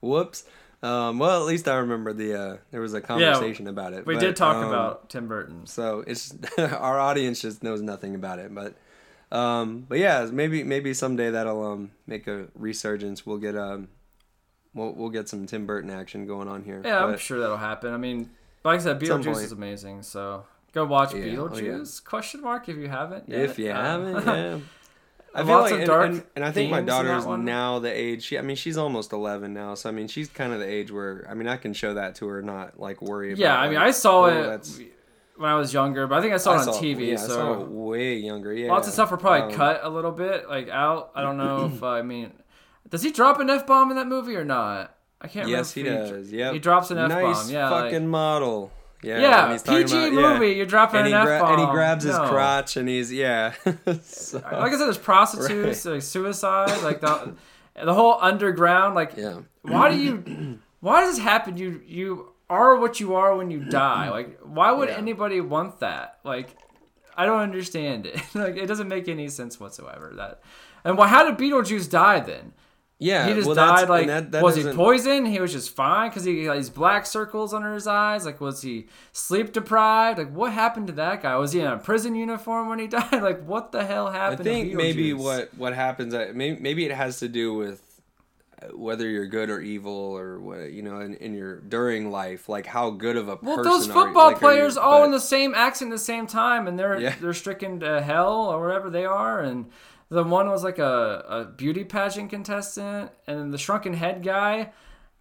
[0.01, 0.43] Whoops.
[0.83, 4.05] Um, well, at least I remember the uh, there was a conversation about it.
[4.05, 5.65] We but, did talk um, about Tim Burton.
[5.65, 8.75] So it's our audience just knows nothing about it, but
[9.35, 13.25] um, but yeah, maybe maybe someday that'll um make a resurgence.
[13.25, 13.87] We'll get um
[14.75, 16.81] we'll we'll get some Tim Burton action going on here.
[16.85, 17.91] Yeah, I'm But, sure that'll happen.
[17.93, 18.29] I mean,
[18.63, 20.03] like I said, Beetlejuice is amazing.
[20.03, 22.01] So go watch Yeah, oh, Beetlejuice?
[22.03, 22.09] yeah.
[22.09, 23.27] Question mark if you haven't.
[23.27, 23.39] Yet.
[23.41, 24.59] if you Uh, haven't, yeah.
[25.35, 27.91] I feel Lots like, and, dark and, and I think my daughter is now the
[27.91, 28.23] age.
[28.23, 30.91] She, I mean, she's almost eleven now, so I mean, she's kind of the age
[30.91, 33.39] where I mean, I can show that to her, not like worry about.
[33.39, 34.79] Yeah, I mean, like, I saw oh, it that's-
[35.35, 37.07] when I was younger, but I think I saw it on saw- TV.
[37.09, 38.51] Yeah, I so saw it way younger.
[38.51, 41.11] Yeah, lots of stuff were probably Um, cut a little bit, like out.
[41.13, 42.31] I don't know if I mean,
[42.89, 44.95] does he drop an f bomb in that movie or not?
[45.21, 45.57] I can't remember.
[45.57, 46.17] Yes, he remember.
[46.17, 46.31] does.
[46.31, 47.21] Yeah, he drops an f bomb.
[47.21, 48.71] Nice yeah, like- fucking model.
[49.03, 50.33] Yeah, yeah, he's PG about- yeah.
[50.33, 50.53] movie.
[50.53, 51.51] You're dropping And an gra- f bomb.
[51.53, 53.53] and he grabs his crotch and he's yeah.
[54.01, 57.35] So- Like I said, there's prostitutes, like suicide, like the
[57.75, 58.95] the whole underground.
[58.95, 59.41] Like, yeah.
[59.61, 60.59] why do you?
[60.79, 61.57] Why does this happen?
[61.57, 64.09] You you are what you are when you die.
[64.09, 64.97] Like, why would Yeah.
[64.97, 66.17] anybody want that?
[66.23, 66.55] Like,
[67.15, 68.19] I don't understand it.
[68.33, 70.13] like, it doesn't make any sense whatsoever.
[70.15, 70.41] That.
[70.83, 71.07] And why?
[71.07, 72.53] How did Beetlejuice die then?
[72.99, 73.87] Yeah, He just well, died.
[73.89, 75.27] Like, that- that was he poisoned?
[75.27, 78.25] He was just fine because he had these black circles under his eyes.
[78.25, 80.17] Like, was he sleep deprived?
[80.17, 81.35] Like, what happened to that guy?
[81.35, 83.21] Was he in a prison uniform when he died?
[83.21, 84.41] Like, what the hell happened?
[84.41, 86.13] I think maybe what what happens.
[86.13, 87.83] uh, Maybe, maybe it has to do with
[88.73, 92.65] whether you're good or evil, or what you know, in, in your during life, like
[92.65, 93.71] how good of a Well, person.
[93.71, 95.95] those are you- football like, are you- players all but- in the same accent at
[95.95, 97.13] the same time, and they're Yeah.
[97.21, 99.39] they're stricken to hell or wherever they are.
[99.41, 99.67] And
[100.09, 104.71] the one was like a, a beauty pageant contestant, and the shrunken head guy,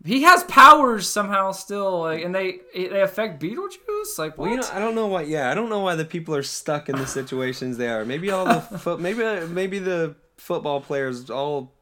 [0.05, 4.19] he has powers somehow still, like, and they they affect Beetlejuice.
[4.19, 4.47] Like, what?
[4.47, 5.23] Well, you know, I don't know why.
[5.23, 8.05] Yeah, I don't know why the people are stuck in the situations they are.
[8.07, 8.99] Maybe all the foot.
[9.01, 11.75] Maybe maybe the football players all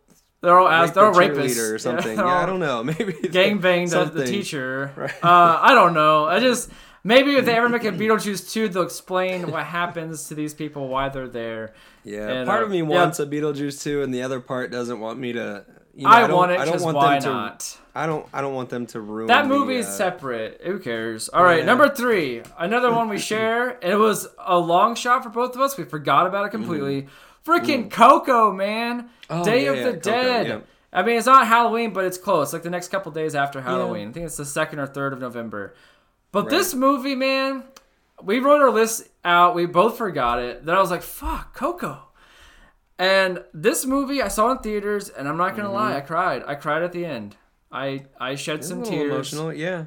[0.45, 2.17] they're all as they're all rapists or something.
[2.17, 2.85] they're Yeah, I don't know.
[2.85, 4.93] Maybe Gang banged the, the teacher.
[4.97, 5.13] Right.
[5.23, 6.27] Uh, I don't know.
[6.27, 6.71] I just
[7.03, 10.89] maybe if they ever make a Beetlejuice two, they'll explain what happens to these people,
[10.89, 11.75] why they're there.
[12.05, 12.85] Yeah, And, part uh, of me yeah.
[12.85, 15.65] wants a Beetlejuice two, and the other part doesn't want me to.
[15.97, 17.29] You know, I, don't, want it I don't want why them to.
[17.29, 17.79] not?
[17.95, 18.27] I don't.
[18.33, 20.61] I don't want them to ruin That the, movie is uh, separate.
[20.65, 21.29] Who cares?
[21.29, 21.67] All right, Yeah.
[21.67, 23.79] number three, another one we share.
[23.81, 25.77] It was a long shot for both of us.
[25.79, 27.07] We forgot about it completely.
[27.47, 29.03] Freaking Coco, man!
[29.05, 29.41] Mm-hmm.
[29.41, 30.47] Oh, Day yeah, of yeah, the Coco, Dead.
[30.47, 30.59] yeah.
[30.93, 32.53] I mean, it's not Halloween, but it's close.
[32.53, 34.11] Like the next couple days after Halloween.
[34.11, 35.75] I think it's the second or third of November.
[36.33, 37.65] But this movie, man,
[38.23, 39.55] we wrote our list out.
[39.55, 40.65] We both forgot it.
[40.65, 41.99] Then I was like, "Fuck, Coco."
[42.99, 46.45] And this movie, I saw in theaters, and I'm not gonna lie, I cried.
[46.47, 47.37] I cried at the end.
[47.73, 48.61] I I shed Mm-hmm.
[48.61, 49.13] It's some little tears.
[49.33, 49.53] emotional.
[49.53, 49.85] Yeah,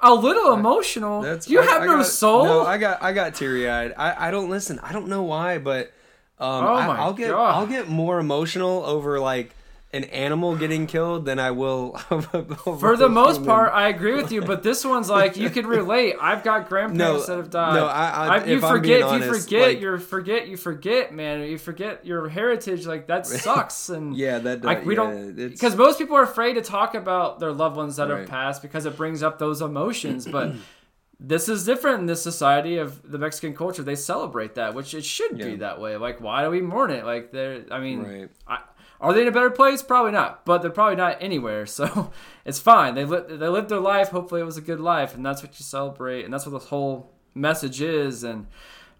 [0.00, 1.20] A little emotional.
[1.20, 1.48] that's.
[1.50, 2.44] you I- have I no got- soul.
[2.44, 3.02] No, I got.
[3.02, 3.92] I got teary eyed.
[3.96, 4.28] I.
[4.28, 4.78] I don't listen.
[4.80, 5.92] I don't know why, but.
[6.38, 7.28] Um, Oh I, my I'll get.
[7.30, 7.54] God.
[7.54, 9.52] I'll get more emotional over like
[9.92, 11.98] an animal getting killed than I will.
[12.10, 12.44] over
[12.78, 13.46] For the most human.
[13.48, 16.16] part, I agree with you, but this one's like you can relate.
[16.20, 17.74] I've got grandparents No, that have died.
[17.76, 20.48] no, I- I- you if I'm forget, being if you honest, forget, like- you forget,
[20.48, 21.40] you forget, man.
[21.48, 22.84] You forget your heritage.
[22.86, 23.88] Like that sucks.
[23.88, 24.62] And Yeah, that.
[24.64, 27.96] like we yeah, don't because most people are afraid to talk about their loved ones
[27.96, 30.26] that have passed because it brings up those emotions.
[30.26, 30.52] But
[31.18, 33.82] this is different in this society of the Mexican culture.
[33.82, 35.96] They celebrate that, which it should be that way.
[35.96, 37.04] Like, why do we mourn it?
[37.04, 37.64] Like, they're.
[37.70, 38.28] I mean, Right.
[38.46, 38.58] I,
[39.00, 39.82] are they in a better place?
[39.82, 40.44] Probably not.
[40.46, 41.66] But they're probably not anywhere.
[41.76, 42.10] So
[42.44, 42.94] it's fine.
[42.94, 44.08] They li- they lived their life.
[44.08, 46.68] Hopefully, it was a good life, and that's what you celebrate, and that's what this
[46.68, 48.22] whole message is.
[48.24, 48.46] And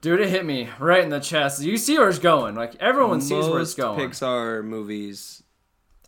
[0.00, 1.62] dude, it hit me right in the chest.
[1.62, 2.54] You see where it's going.
[2.54, 3.98] Like everyone sees where it's going.
[3.98, 5.42] Pixar movies.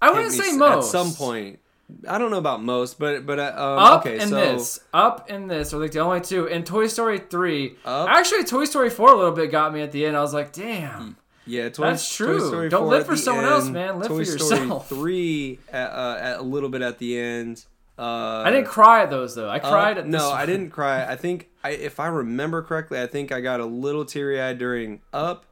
[0.01, 0.87] I wouldn't say most.
[0.87, 1.59] At some point,
[2.07, 5.31] I don't know about most, but but uh, um, Up okay, and so this, up
[5.31, 6.49] and this are like the only two.
[6.49, 8.09] And Toy Story three, Up.
[8.11, 10.17] actually, Toy Story four a little bit got me at the end.
[10.17, 11.17] I was like, damn.
[11.47, 12.47] yeah, Toy, That's Toy true.
[12.47, 13.99] Story Don't 4 live for someone else, end, man.
[13.99, 14.89] Live Toy for Story yourself.
[14.89, 17.65] three at, uh, at a little bit at the end.
[17.99, 19.49] Uh, I didn't cry at those though.
[19.49, 21.05] I cried at no, I didn't cry.
[21.05, 24.59] I think I, if I remember correctly, I think I got a little teary eyed
[24.59, 25.47] during Up.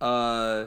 [0.00, 0.66] Uh,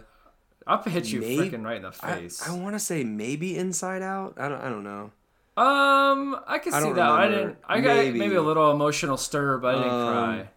[0.65, 2.47] Up hit you Maybe- freaking right in the face.
[2.47, 4.36] I want to say maybe Inside Out.
[4.38, 4.62] I don't.
[4.62, 5.12] I don't know.
[5.56, 7.10] Um, I can I see that.
[7.10, 7.58] I didn't.
[7.67, 8.17] I got maybe.
[8.19, 8.36] Maybe.
[8.36, 10.49] a little emotional stir, but I didn't Um, cry.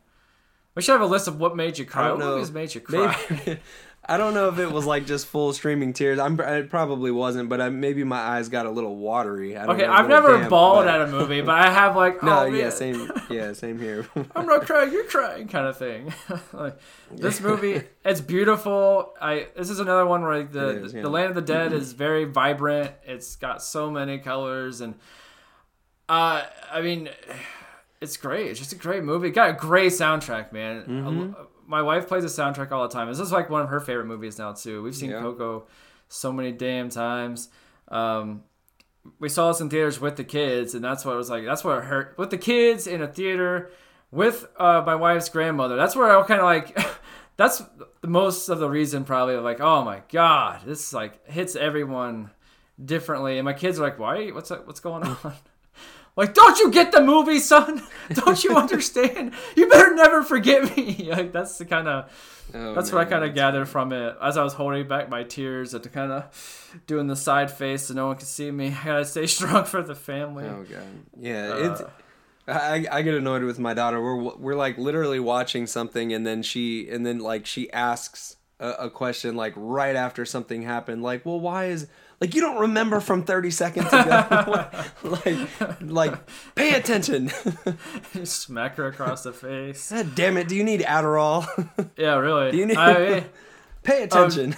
[0.74, 2.10] We should have a list of what made you cry.
[2.10, 3.16] What movies made you cry?
[3.30, 3.58] Maybe,
[4.08, 6.18] I don't know if it was like just full streaming tears.
[6.20, 6.38] I'm.
[6.38, 9.56] It probably wasn't, but I, maybe my eyes got a little watery.
[9.56, 11.96] I don't Okay, know, I've never damp, bawled but- at a movie, but I have
[11.96, 13.10] like, No, oh, yeah, man, same.
[13.30, 14.06] Yeah, same here.
[14.36, 16.14] I'm not crying, you're crying, kind of thing.
[16.52, 16.78] like
[17.10, 19.14] this movie, it's beautiful.
[19.20, 21.02] I this is another one where like, the is, the, yeah.
[21.02, 22.92] the Land of the Dead is very vibrant.
[23.04, 24.94] It's got so many colors and
[26.08, 27.08] uh, I mean,
[28.00, 28.46] it's great.
[28.50, 29.28] It's just a great movie.
[29.28, 30.82] It got a great soundtrack, man.
[30.84, 31.42] Mm-hmm.
[31.66, 33.08] My wife plays the soundtrack all the time.
[33.08, 34.82] This is like one of her favorite movies now too.
[34.82, 35.20] We've seen Yeah.
[35.20, 35.66] Coco
[36.08, 37.48] so many damn times.
[37.88, 38.42] Um,
[39.18, 41.44] we saw this in theaters with the kids, and that's what it was like.
[41.44, 43.70] That's what it hurt with the kids in a theater
[44.10, 45.76] with uh, my wife's grandmother.
[45.76, 46.78] That's where I kind of like.
[47.36, 47.62] that's
[48.00, 52.30] the most of the reason probably of like, oh my god, this like hits everyone
[52.82, 54.28] differently, and my kids are like, why?
[54.30, 55.16] What's what's going on?
[56.16, 57.82] Like, don't you get the movie, son?
[58.12, 59.34] Don't you understand?
[59.54, 61.10] you better never forget me.
[61.10, 62.10] Like, that's the kind of
[62.54, 65.24] Oh, that's what I kind of gathered from it as I was holding back my
[65.24, 68.68] tears and kind of doing the side face so no one could see me.
[68.82, 70.44] I gotta stay strong for the family.
[70.46, 70.82] Oh god,
[71.18, 71.48] yeah.
[71.52, 71.82] Uh, it's
[72.48, 74.00] I, I get annoyed with my daughter.
[74.00, 78.70] We're we're like literally watching something, and then she and then like she asks a,
[78.70, 81.02] a question like right after something happened.
[81.02, 81.88] Like, well, why is
[82.20, 84.68] like you don't remember from thirty seconds ago?
[85.02, 86.14] like, like
[86.54, 87.30] pay attention.
[88.24, 89.90] Smack her across the face.
[89.90, 90.48] God damn it!
[90.48, 91.46] Do you need Adderall?
[91.96, 92.50] Yeah, really.
[92.50, 93.24] Do you need- I-
[93.82, 94.56] pay um, attention.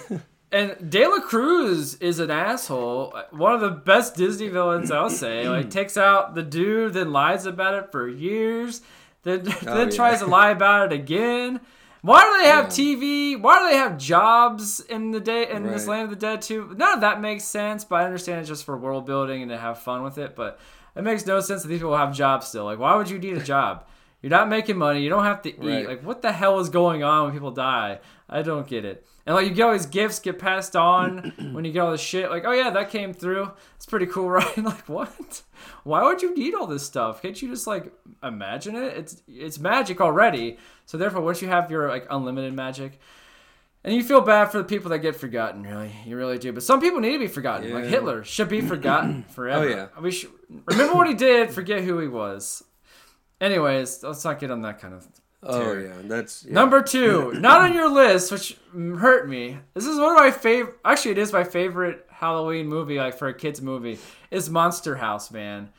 [0.51, 3.13] And De La Cruz is an asshole.
[3.29, 5.47] One of the best Disney villains, I'll say.
[5.47, 8.81] Like takes out the dude, then lies about it for years,
[9.23, 9.89] then oh, then Oh, yeah.
[9.91, 11.59] tries to lie about it again.
[12.01, 12.69] Why do they have Yeah.
[12.71, 13.35] TV?
[13.41, 16.73] Why do they have jobs in the day in this land of the dead too?
[16.77, 19.57] None of that makes sense, but I understand it's just for world building and to
[19.57, 20.35] have fun with it.
[20.35, 20.59] But
[20.95, 22.63] it makes no sense that these people have jobs still.
[22.65, 23.85] Like, why would you need a job?
[24.21, 25.01] You're not making money.
[25.01, 25.59] You don't have to eat.
[25.59, 25.87] Right.
[25.87, 27.99] Like, what the hell is going on when people die?
[28.29, 29.05] I don't get it.
[29.29, 32.01] And like, you get all these gifts get passed on when you get all this
[32.01, 32.31] shit.
[32.31, 33.51] Like, oh yeah, that came through.
[33.75, 34.57] It's pretty cool, right?
[34.57, 35.43] like, what?
[35.83, 37.21] Why would you need all this stuff?
[37.21, 38.97] Can't you just like imagine it?
[38.97, 40.57] It's it's magic already.
[40.87, 42.99] So therefore, once you have your like unlimited magic,
[43.83, 46.51] and you feel bad for the people that get forgotten, really, you really do.
[46.51, 47.71] But some people need to be forgotten.
[47.71, 49.63] Like Hitler should be forgotten forever.
[49.63, 50.01] Oh, yeah.
[50.01, 50.31] we should
[50.65, 52.63] remember what he did, forget who he was.
[53.39, 55.07] Anyways, let's not get on that kind of.
[55.43, 56.53] Oh yeah, that's yeah.
[56.53, 59.57] Number two, not on your list, which hurt me.
[59.73, 60.77] This is one of my favorite.
[60.83, 63.99] Actually, it is my favorite Halloween movie, like for a kids movie,
[64.31, 65.31] is Monster House.
[65.31, 65.69] Man,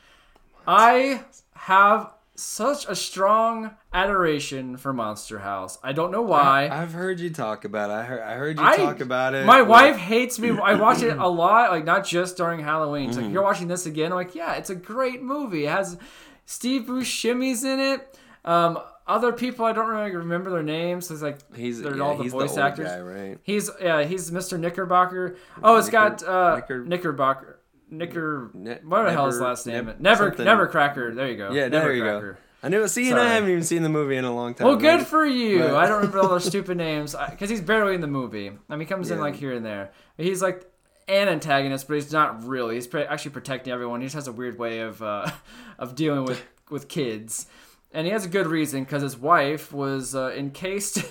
[0.67, 5.77] I have such a strong adoration for Monster House.
[5.83, 6.67] I don't know why.
[6.71, 7.93] I've heard you talk about it.
[7.93, 9.45] I heard I heard you I- talk about it.
[9.45, 10.49] My like- wife hates me.
[10.57, 13.09] I watch it a lot, like not just during Halloween.
[13.09, 13.25] She's Mm-hmm.
[13.25, 15.65] like, "You're watching this again?" I'm like, "Yeah, it's a great movie.
[15.65, 15.97] It has
[16.45, 18.17] Steve Buscemi's in it.
[18.43, 18.79] Um,
[19.11, 21.11] other people I don't really remember their names.
[21.11, 22.87] It's like He's they're yeah, all the he's voice the actors.
[22.87, 23.37] guy, right?
[23.43, 24.59] He's yeah, he's Mr.
[24.59, 25.35] Knickerbocker.
[25.63, 27.59] Oh, it's got uh, Knicker- Knickerbocker.
[27.89, 28.51] Knicker.
[28.53, 29.85] Ne- what the hell is his last name?
[29.87, 30.27] Neb- Never.
[30.29, 30.45] something.
[30.45, 31.13] Nebbercracker.
[31.15, 31.51] There you go.
[31.51, 32.35] Yeah, there you go.
[32.63, 32.87] I knew.
[32.87, 33.19] See, and.
[33.19, 34.67] I haven't even seen the movie in a long time.
[34.67, 35.59] Well, good for you.
[35.59, 38.47] But- I don't remember all those stupid names because he's barely in the movie.
[38.47, 39.91] I mean, he comes in like here and there.
[40.17, 40.65] He's like
[41.07, 42.75] an antagonist, but he's not really.
[42.75, 43.99] He's pre- actually protecting everyone.
[43.99, 45.29] He just has a weird way of uh,
[45.79, 47.47] of dealing with with kids,
[47.93, 51.03] and he has a good reason because his wife was uh, encased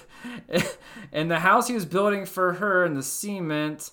[1.12, 3.90] in the house he was building for her in the cement,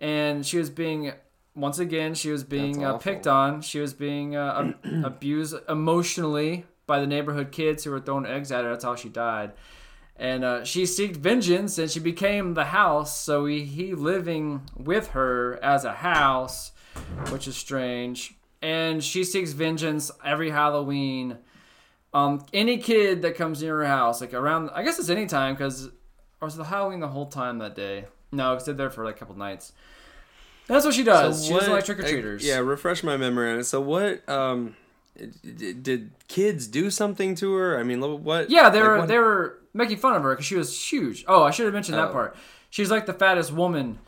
[0.00, 1.12] and she was being.
[1.54, 3.62] Once again, she was being uh, picked on.
[3.62, 8.52] She was being uh, ab- abused emotionally by the neighborhood kids who were throwing eggs
[8.52, 8.70] at her.
[8.70, 9.52] That's how she died.
[10.18, 13.18] And uh, she seeked vengeance, and she became the house.
[13.18, 16.72] So he, he living with her as a house,
[17.30, 18.34] which is strange.
[18.60, 21.38] And she seeks vengeance every Halloween.
[22.14, 25.54] Um, any kid that comes near her house, like around, I guess it's any time,
[25.54, 25.86] because
[26.40, 28.06] or was the Halloween the whole time that day?
[28.32, 29.72] No, I they're there for like a couple nights.
[30.66, 31.46] That's what she does.
[31.46, 32.44] she doesn't like trick or treaters.
[32.44, 33.64] Yeah, refresh my memory on it.
[33.64, 34.28] So what?
[34.28, 34.76] Um,
[35.16, 37.78] d- did kids do something to her?
[37.78, 38.50] I mean, what?
[38.50, 41.24] Yeah, they like, were what- they were making fun of her because she was huge.
[41.28, 42.12] Oh, I should have mentioned that Oh.
[42.12, 42.36] part.
[42.70, 43.98] She's like the fattest woman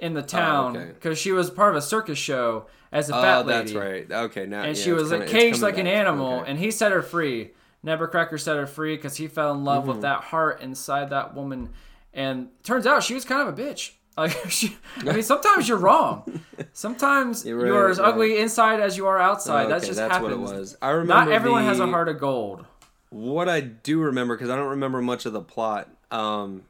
[0.00, 0.86] in the town okay.
[0.92, 3.58] because she was part of a circus show as a Oh, fat lady.
[3.58, 4.10] that's right.
[4.10, 6.50] Okay, now And yeah, she was kinda- like it's caged like an animal, Okay.
[6.50, 7.50] and he set her free.
[7.84, 9.92] Nebbercracker set her free because he fell in love Mm-hmm.
[9.92, 11.68] with that heart inside that woman.
[12.12, 13.92] And turns out she was kind of a bitch.
[14.18, 14.76] Like she,
[15.06, 16.40] I mean, sometimes you're wrong.
[16.72, 18.08] Sometimes You're you're as right.
[18.08, 19.66] ugly inside as you are outside.
[19.66, 20.34] Oh, that okay, just that's happens.
[20.34, 20.76] what it was.
[20.82, 22.64] I remember Not everyone has a heart of gold.
[23.10, 25.88] What I do remember, because I don't remember much of the plot.
[26.10, 26.62] Um,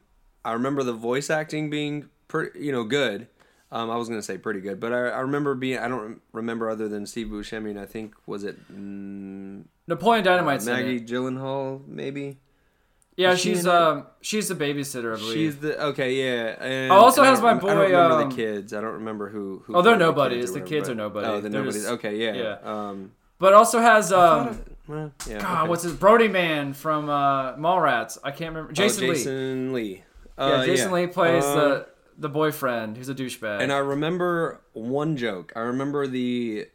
[0.45, 3.29] I remember the voice acting being pretty, you know, good.
[3.71, 5.79] Um, I was gonna say pretty good, but I, I remember being.
[5.79, 7.71] I don't remember other than Steve Buscemi.
[7.71, 10.83] And I think was it mm, Napoleon Dynamite's in it.
[10.83, 12.39] Maggie Gyllenhaal, maybe.
[13.16, 13.71] Yeah, Is she she's it?
[13.73, 15.35] um she's the babysitter, I believe.
[15.35, 16.64] She's the okay, yeah.
[16.64, 18.73] And, also and has my rem- I don't boy, remember um, the kids.
[18.73, 19.62] I don't remember who.
[19.66, 21.27] who Oh, they're played the kids The whatever, kids but- are nobody.
[21.27, 21.75] Oh, the nobodies.
[21.83, 22.33] just- Okay, yeah.
[22.35, 22.57] yeah.
[22.62, 23.11] Um,
[23.41, 25.41] but also has um well, yeah.
[25.41, 25.69] God, okay.
[25.69, 28.19] what's his Brodie Man from uh Mallrats?
[28.25, 28.73] I can't remember.
[28.73, 29.14] Jason, oh, Lee.
[29.14, 30.03] Jason Lee.
[30.39, 31.87] Yeah, Uh, Jason Lee plays Uh, the
[32.19, 33.62] the boyfriend who's a douchebag.
[33.62, 35.53] And I remember one joke.
[35.57, 36.66] I remember the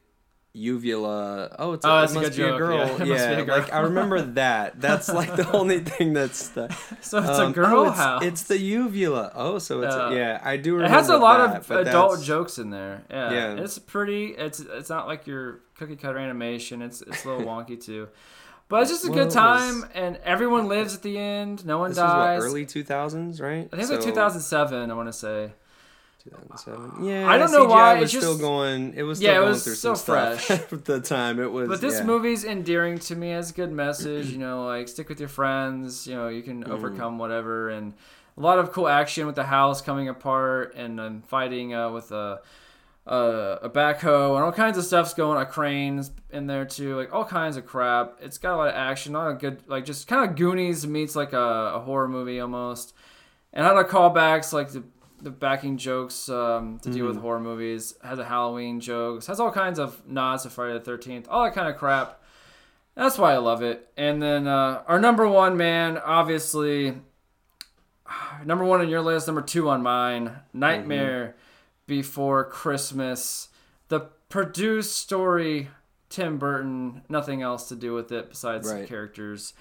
[0.54, 1.56] uvula.
[1.60, 2.58] Oh, it's Oh, a, it a must good be a joke.
[2.60, 2.78] girl.
[2.78, 3.58] Yeah, it must be a girl.
[3.60, 4.80] like I remember that.
[4.80, 6.74] That's like the only thing that's the.
[7.02, 8.24] So it's um, a girl oh, it's, house.
[8.24, 9.32] It's the uvula.
[9.36, 10.12] Oh, so it's Yeah.
[10.12, 10.41] yeah.
[10.44, 10.76] I do.
[10.76, 13.04] Remember It has a lot that, of adult that's- jokes in there.
[13.10, 13.32] Yeah.
[13.32, 13.54] Yeah.
[13.64, 14.28] It's pretty.
[14.28, 16.82] It's it's not like your cookie cutter animation.
[16.82, 18.08] It's it's a little wonky too.
[18.74, 21.64] But it's just a good time, was- and everyone lives at the end.
[21.64, 22.44] No one This was what dies.
[22.44, 23.68] early two thousands, right?
[23.72, 24.90] I think it's like 2007.
[24.90, 25.52] I want to say.
[26.24, 27.06] 2007.
[27.06, 28.94] Yeah, I don't know CGI why, Was it's still going.
[28.96, 30.50] It was Yeah, still it going was through so fresh.
[30.52, 31.40] at the time.
[31.40, 31.68] It was.
[31.68, 32.04] But this yeah.
[32.06, 33.30] movie's endearing to me.
[33.30, 34.28] Has a good message.
[34.32, 36.08] You know, like stick with your friends.
[36.08, 36.64] You know, you Mm-hmm.
[36.64, 37.94] can overcome whatever, and
[38.38, 42.12] a lot of cool action with the house coming apart and um, fighting uh, with
[42.12, 42.16] a.
[42.16, 42.38] Uh,
[43.06, 45.41] a backhoe and all kinds of stuff's going.
[45.41, 48.18] A cranes in there too, like all kinds of crap.
[48.22, 51.16] It's got a lot of action, not a good like just kind of Goonies meets
[51.16, 52.93] like a, a horror movie almost,
[53.51, 54.84] and had a callbacks like the
[55.22, 57.95] the backing jokes um, to deal with horror movies.
[58.04, 59.28] Has a Halloween jokes.
[59.28, 61.28] Has all kinds of nods to Friday the Thirteenth.
[61.30, 62.22] All that kind of crap.
[62.95, 63.89] That's why I love it.
[63.97, 66.95] And then uh, our number one man, obviously,
[68.45, 71.36] number one on your list, number two on mine, Nightmare
[71.86, 73.50] Before Christmas.
[73.90, 75.70] The produced story,
[76.10, 79.54] Tim Burton, nothing else to do with it besides the characters.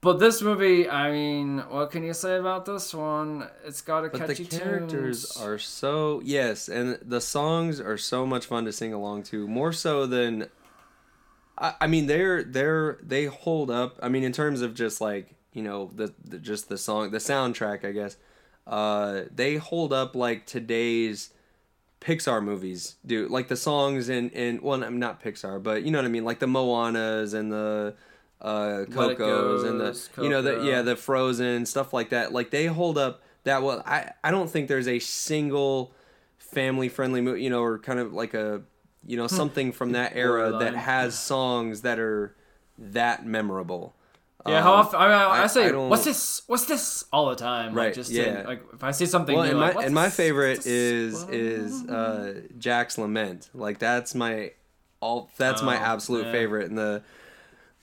[0.00, 3.48] But this movie, I mean, what can you say about this one?
[3.64, 5.44] It's got a But catchy the characters tunes.
[5.44, 9.48] are so yes, and the songs are so much fun to sing along to.
[9.48, 10.48] More so than,
[11.58, 13.98] I, I mean, they're they're they hold up.
[14.02, 17.18] I mean, in terms of just like you know the, the just the song, the
[17.18, 18.16] soundtrack, I guess.
[18.66, 21.30] Uh, they hold up like today's
[22.00, 23.26] Pixar movies do.
[23.28, 26.24] Like the songs in in well, I'm not Pixar, but you know what I mean.
[26.24, 27.94] Like the Moanas and the
[28.40, 32.32] uh Cocos and the you know the yeah the Frozen stuff like that.
[32.32, 33.82] Like they hold up that well.
[33.86, 35.92] I I don't think there's a single
[36.38, 38.62] family friendly movie, you know, or kind of like a
[39.06, 42.36] you know something from that era that has songs that are
[42.78, 43.94] that memorable.
[44.48, 45.00] Yeah, Um, how often?
[45.00, 46.42] I, mean, I, I say, I "What's this?
[46.46, 47.74] What's this?" all the time.
[47.74, 48.42] Like, Right, Just yeah.
[48.42, 50.56] to, like if I see something well, new, and my like, "What's and my favorite
[50.56, 50.66] this?
[50.66, 53.50] is is uh, Jack's Lament.
[53.54, 54.52] Like that's my
[55.00, 55.30] all.
[55.36, 56.32] That's my Oh, absolute yeah.
[56.32, 56.68] favorite.
[56.70, 57.02] And the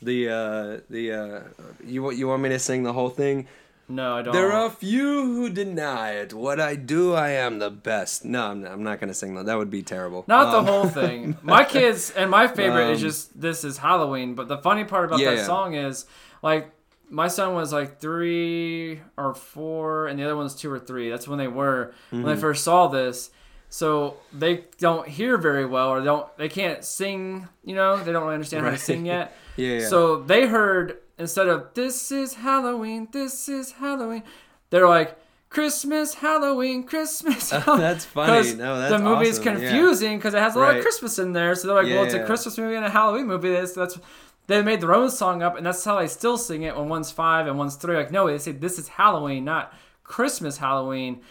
[0.01, 1.41] the uh, the uh,
[1.85, 3.47] you want you want me to sing the whole thing?
[3.89, 4.33] no, I don't.
[4.33, 6.33] There are few who deny it.
[6.33, 8.23] What I do, I am the best.
[8.23, 9.45] No, I'm not, I'm not gonna sing that.
[9.45, 10.23] That would be terrible.
[10.27, 11.37] Not Um, the whole thing.
[11.43, 14.35] My kids and my favorite is Um, just this is Halloween.
[14.35, 15.45] But the funny part about Yeah, that yeah.
[15.45, 16.05] song is
[16.43, 16.69] like
[17.09, 21.09] my son was like three or four, and the other one was two or three.
[21.09, 22.29] That's when they were when Mm-hmm.
[22.29, 23.31] they first saw this.
[23.69, 27.47] So they don't hear very well, or don't they can't sing.
[27.63, 29.35] You know, they don't really understand how to sing yet.
[29.55, 29.87] Yeah, yeah.
[29.87, 34.23] So they heard instead of "This is Halloween, this is Halloween,"
[34.69, 35.17] they're like.
[35.49, 37.51] Christmas, Halloween, Christmas.
[37.51, 38.55] Halloween." That's funny.
[38.55, 39.57] No, that's the movie's awesome.
[39.57, 41.53] Confusing because it has a lot of Christmas in there.
[41.53, 43.51] So they're like, well, it's a Christmas movie and a Halloween movie.
[43.51, 43.99] That's that's
[44.47, 47.11] they made their own song up, and that's how they still sing it when one's
[47.11, 47.95] five and one's three.
[47.95, 49.73] Like, no, they say this is Halloween, not
[50.03, 51.21] Christmas Halloween.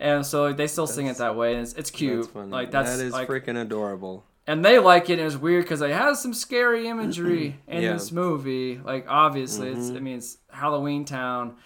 [0.00, 2.32] And so they still sing it that way, and it's, it's cute.
[2.32, 2.48] That's.
[2.50, 4.24] Like that's that is like, freaking adorable.
[4.46, 5.18] and they like it.
[5.18, 7.88] and It's weird because it has some scary imagery in Yeah.
[7.88, 7.96] Mm-hmm.
[7.98, 8.78] this movie.
[8.78, 11.56] Like obviously, it's I mean it's Halloween Town.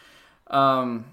[0.46, 1.04] Um,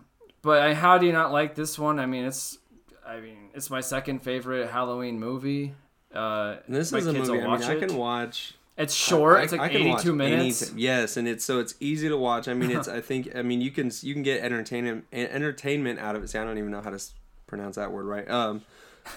[0.41, 1.99] but I, how do you not like this one?
[1.99, 2.57] I mean, it's
[3.05, 5.73] I mean it's my second favorite Halloween movie.
[6.13, 7.41] Uh, this is a movie.
[7.41, 8.53] I mean, I can watch.
[8.79, 9.37] It's short.
[9.37, 10.61] I- it's like I can watch 82 minutes.
[10.61, 10.79] anything.
[10.79, 12.47] Yes, and it's so it's easy to watch.
[12.47, 16.15] I mean, it's I think I mean you can you can get entertainment entertainment out
[16.15, 16.29] of it.
[16.29, 17.03] See, I don't even know how to
[17.45, 18.29] pronounce that word right.
[18.29, 18.61] Um,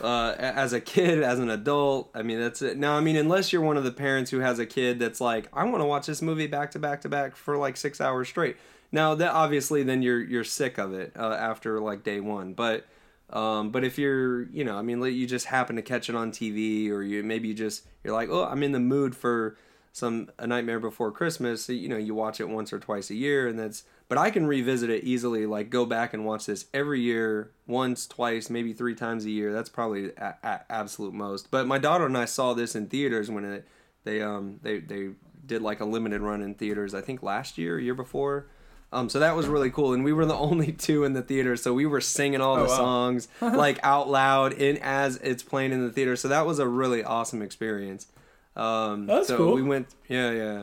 [0.01, 2.77] uh, as a kid, as an adult, I mean that's it.
[2.77, 5.49] Now, I mean, unless you're one of the parents who has a kid that's like,
[5.53, 8.29] I want to watch this movie back to back to back for like six hours
[8.29, 8.57] straight.
[8.91, 12.85] Now, that obviously then you're you're sick of it uh, after like day one, but.
[13.33, 16.33] Um, but if you're, you know, I mean, you just happen to catch it on
[16.33, 19.57] TV, or you maybe you just you're like, oh, I'm in the mood for
[19.93, 21.65] some A Nightmare Before Christmas.
[21.65, 23.85] So, you know, you watch it once or twice a year, and that's.
[24.09, 25.47] But I can revisit it easily.
[25.47, 29.55] Like go back and watch this every year, once, twice, maybe three times a year.
[29.55, 31.51] That's probably absolute most.
[31.51, 33.67] But my daughter and I saw this in theaters when it,
[34.05, 35.11] they um they they
[35.47, 36.93] did like a limited run in theaters.
[36.93, 38.49] I think last year, year before.
[38.93, 41.57] Um, so that was really cool, and we were the only two in the theater,
[41.57, 42.77] so we were singing all the Oh, wow.
[42.77, 46.15] songs like out loud in as it's playing in the theater.
[46.17, 48.07] So that was a really awesome experience.
[48.55, 49.55] Um, That's so cool.
[49.55, 50.63] We went, yeah, yeah.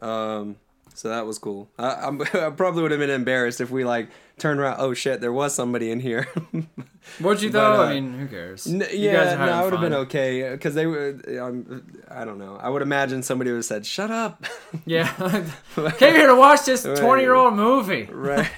[0.00, 0.56] Um,
[0.98, 1.68] so that was cool.
[1.78, 4.76] I, I'm, I probably would have been embarrassed if we like turned around.
[4.80, 6.26] Oh shit, there was somebody in here.
[7.20, 7.82] What'd you But, though?
[7.82, 8.66] uh, I mean, who cares?
[8.66, 11.20] N- You guys yeah, no, I would have been okay because they were.
[11.40, 12.56] Um, I don't know.
[12.60, 14.44] I would imagine somebody would have said, "Shut up."
[14.86, 15.06] Yeah,
[15.98, 18.08] came here to watch this twenty-year-old movie.
[18.10, 18.50] right.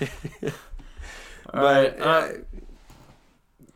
[1.52, 2.28] All right, but uh, uh,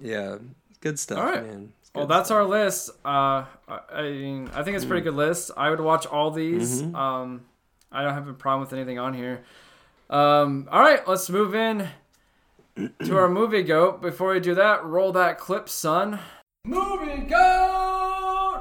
[0.00, 0.36] yeah,
[0.80, 1.44] good stuff, all right.
[1.46, 1.72] man.
[1.94, 2.90] Well, that's our list.
[3.04, 5.50] Uh, I I mean, I think it's a pretty good list.
[5.56, 6.82] I would watch all these.
[6.82, 7.42] Um,
[7.95, 9.45] I don't have a problem with anything on here.
[10.11, 11.88] Um, all right, let's move in
[13.05, 14.03] to our movie GOAT.
[14.03, 16.18] Before we do that, roll that clip, son.
[16.64, 18.61] Movie GOAT.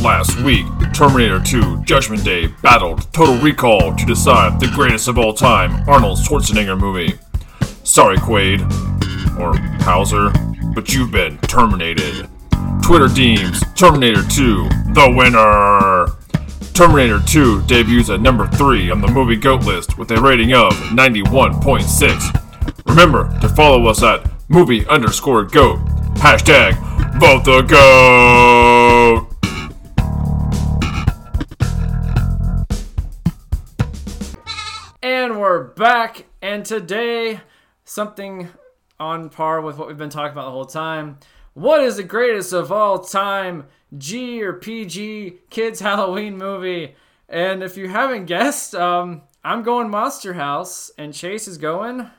[0.00, 5.34] Last week, Terminator 2 Judgment Day battled Total Recall to decide the greatest of all
[5.34, 7.18] time Arnold Schwarzenegger movie.
[7.82, 8.60] Sorry, Quaid,
[9.40, 10.30] or Hauser,
[10.72, 12.28] but you've been terminated.
[12.86, 16.06] Twitter deems Terminator 2 the winner.
[16.72, 20.72] Terminator 2 debuts at number 3 on the movie GOAT list with a rating of
[20.92, 22.86] 91.6.
[22.86, 25.80] Remember to follow us at movie underscore GOAT.
[26.14, 26.76] Hashtag
[27.18, 29.26] vote the GOAT.
[35.02, 37.40] And we're back, and today,
[37.84, 38.48] something
[39.00, 41.18] on par with what we've been talking about the whole time.
[41.56, 43.64] What is the greatest of all time
[43.96, 46.94] G or PG kids Halloween movie?
[47.30, 52.10] And if you haven't guessed, um, I'm going Monster House, and Chase is going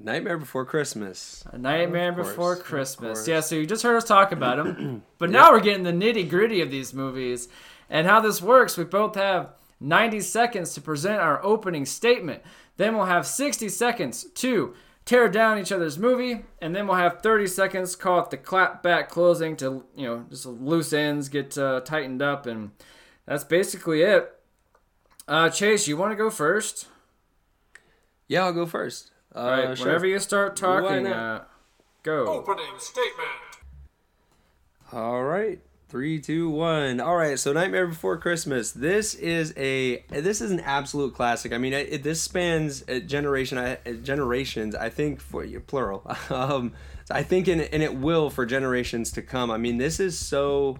[0.00, 1.44] Nightmare Before Christmas.
[1.52, 3.28] A Nightmare course, Before Christmas.
[3.28, 6.28] Yeah, so you just heard us talk about them, but now we're getting the nitty
[6.28, 7.46] gritty of these movies
[7.88, 8.76] and how this works.
[8.76, 12.42] We both have 90 seconds to present our opening statement.
[12.76, 14.74] Then we'll have 60 seconds to
[15.08, 18.82] tear down each other's movie, and then we'll have 30 seconds call it the clap
[18.82, 22.72] back closing to you know just loose ends get uh, tightened up, and
[23.24, 24.38] that's basically it.
[25.26, 26.88] Uh, Chase, you want to go first?
[28.28, 29.10] Yeah, I'll go first.
[29.34, 29.86] Uh, All right, sure.
[29.86, 31.44] whenever you start talking, uh,
[32.02, 32.26] go.
[32.26, 33.28] Opening statement.
[34.92, 35.60] All right.
[35.88, 37.00] Three, two, one.
[37.00, 37.38] All right.
[37.38, 38.72] So, Nightmare Before Christmas.
[38.72, 41.54] This is a this is an absolute classic.
[41.54, 44.74] I mean, it, this spans a generation, generations.
[44.74, 46.02] I think for you plural.
[46.30, 46.74] um,
[47.10, 49.50] I think and and it will for generations to come.
[49.50, 50.76] I mean, this is so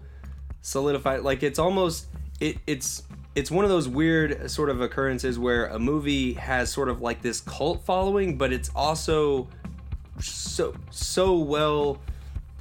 [0.61, 1.23] solidified.
[1.23, 3.03] Like it's almost it it's
[3.35, 7.23] it's one of those weird sort of occurrences where a movie has sort of like
[7.23, 9.49] this cult following, but it's also
[10.21, 11.99] so so well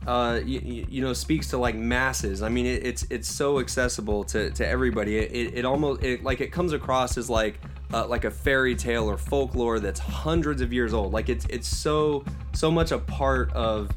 [0.07, 2.41] uh, you, you know speaks to like masses.
[2.41, 5.17] I mean it, it's it's so accessible to, to everybody.
[5.17, 7.59] It, it, it almost it like it comes across as like
[7.93, 11.11] uh, like a fairy tale or folklore that's hundreds of years old.
[11.11, 13.91] Like it's it's so so much a part of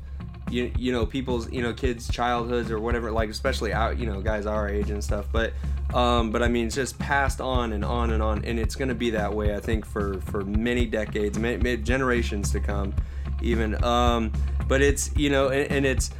[0.50, 4.20] you, you know people's you know kids childhoods or whatever like especially out you know
[4.20, 5.26] guys our age and stuff.
[5.30, 5.52] But
[5.94, 8.88] um but i mean it's just passed on and on and on and it's going
[8.88, 12.94] to be that way i think for for many decades ma- ma- generations to come
[13.42, 14.32] even um
[14.68, 16.10] but it's you know and, and it's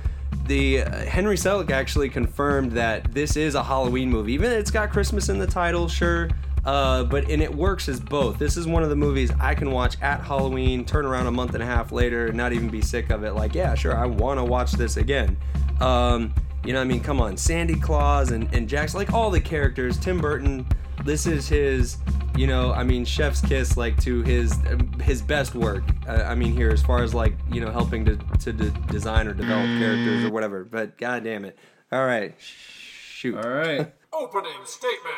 [0.46, 4.32] the uh, Henry Selick actually confirmed that this is a Halloween movie.
[4.32, 6.28] Even it's got Christmas in the title, sure,
[6.64, 8.38] uh, but and it works as both.
[8.38, 11.54] This is one of the movies I can watch at Halloween, turn around a month
[11.54, 13.32] and a half later, and not even be sick of it.
[13.32, 15.36] Like, yeah, sure, I want to watch this again.
[15.80, 19.40] Um, you know, I mean, come on, Sandy Claus and and Jackson, like all the
[19.40, 19.98] characters.
[19.98, 20.66] Tim Burton,
[21.04, 21.98] this is his.
[22.36, 24.58] You know, I mean, Chef's kiss, like to his
[25.02, 25.84] his best work.
[26.06, 29.26] Uh, I mean, here as far as like you know, helping to to de- design
[29.28, 30.64] or develop characters or whatever.
[30.64, 31.58] But god damn it!
[31.92, 33.36] All right, shoot.
[33.36, 33.92] All right.
[34.12, 35.16] Opening statement.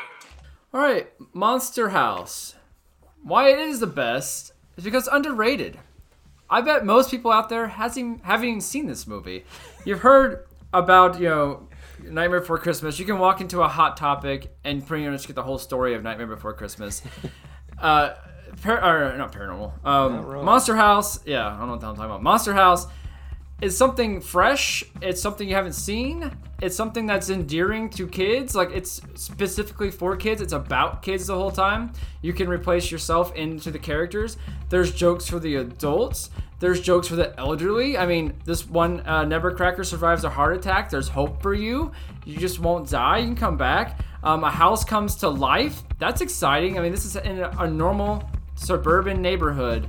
[0.74, 2.54] All right, Monster House.
[3.22, 5.78] Why it is the best is because it's underrated.
[6.50, 9.44] I bet most people out there hasn't haven't even seen this movie.
[9.84, 11.68] You've heard about you know
[12.02, 12.98] Nightmare Before Christmas.
[12.98, 16.02] You can walk into a Hot Topic and pretty much get the whole story of
[16.02, 17.02] Nightmare Before Christmas.
[17.78, 18.14] uh,
[18.62, 19.84] par- or not paranormal.
[19.84, 20.44] Um, wrong.
[20.44, 21.24] Monster House.
[21.26, 22.22] Yeah, I don't know what the hell I'm talking about.
[22.22, 22.86] Monster House
[23.62, 24.84] is something fresh.
[25.00, 26.32] It's something you haven't seen.
[26.60, 28.56] It's something that's endearing to kids.
[28.56, 30.42] Like it's specifically for kids.
[30.42, 31.92] It's about kids the whole time.
[32.22, 34.36] You can replace yourself into the characters.
[34.68, 36.30] There's jokes for the adults.
[36.58, 37.96] There's jokes for the elderly.
[37.96, 40.90] I mean, this one uh, Nebbercracker survives a heart attack.
[40.90, 41.92] There's hope for you.
[42.24, 43.18] You just won't die.
[43.18, 44.00] You can come back.
[44.24, 45.82] Um, a house comes to life.
[45.98, 46.78] That's exciting.
[46.78, 49.88] I mean, this is in a, a normal suburban neighborhood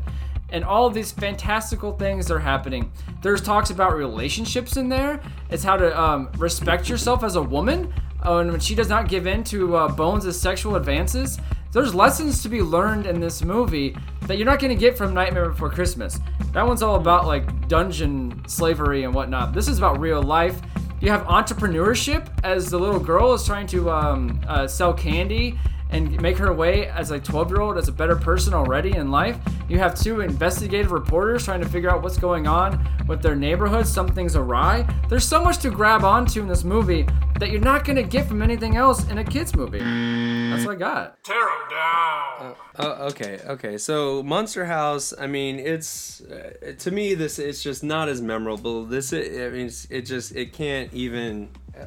[0.54, 2.90] and all of these fantastical things are happening.
[3.22, 5.20] There's talks about relationships in there.
[5.50, 7.92] It's how to um, respect yourself as a woman,
[8.24, 11.40] uh, and when she does not give in to uh, Bones' sexual advances.
[11.72, 13.98] There's lessons to be learned in this movie
[14.28, 16.20] that you're not going to get from Nightmare Before Christmas.
[16.52, 19.54] That one's all about like dungeon slavery and whatnot.
[19.54, 20.62] This is about real life.
[21.02, 25.58] You have entrepreneurship as the little girl is trying to um, uh, sell candy
[25.94, 29.12] and make her way as a 12 year old as a better person already in
[29.12, 29.38] life.
[29.70, 33.88] You have two investigative reporters trying to figure out what's going on with their neighborhood.
[33.88, 34.88] Something's awry.
[35.08, 37.08] There's so much to grab onto in this movie
[37.40, 39.80] that you're not going to get from anything else in a kids movie.
[39.80, 41.24] That's what I got.
[41.24, 42.56] Tear them down.
[42.78, 43.78] Uh, okay, okay.
[43.78, 48.86] So Monster House, I mean, it's uh, to me this it's just not as memorable.
[48.86, 51.86] This I mean, it's, it just it can't even uh,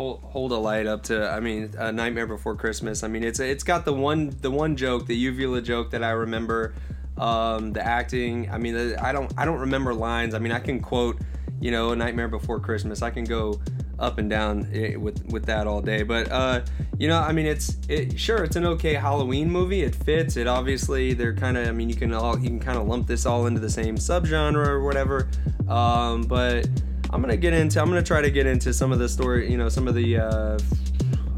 [0.00, 1.30] hold hold a light up to.
[1.30, 3.02] I mean, a Nightmare Before Christmas.
[3.02, 6.10] I mean, it's it's got the one the one joke, the uvula joke that I
[6.10, 6.74] remember.
[7.18, 8.50] Um, the acting.
[8.50, 10.34] I mean, I don't I don't remember lines.
[10.34, 11.18] I mean, I can quote,
[11.60, 13.02] you know, Nightmare Before Christmas.
[13.02, 13.60] I can go
[13.98, 16.02] up and down eh, with with that all day.
[16.02, 16.62] But uh,
[16.98, 19.82] you know, I mean, it's it, sure it's an okay Halloween movie.
[19.82, 20.38] It fits.
[20.38, 21.68] It obviously they're kind of.
[21.68, 23.96] I mean, you can all you can kind of lump this all into the same
[23.96, 25.28] subgenre or whatever.
[25.68, 26.66] Um, but
[27.12, 27.80] I'm gonna get into.
[27.80, 29.50] I'm gonna try to get into some of the story.
[29.50, 30.18] You know, some of the.
[30.18, 30.58] Uh,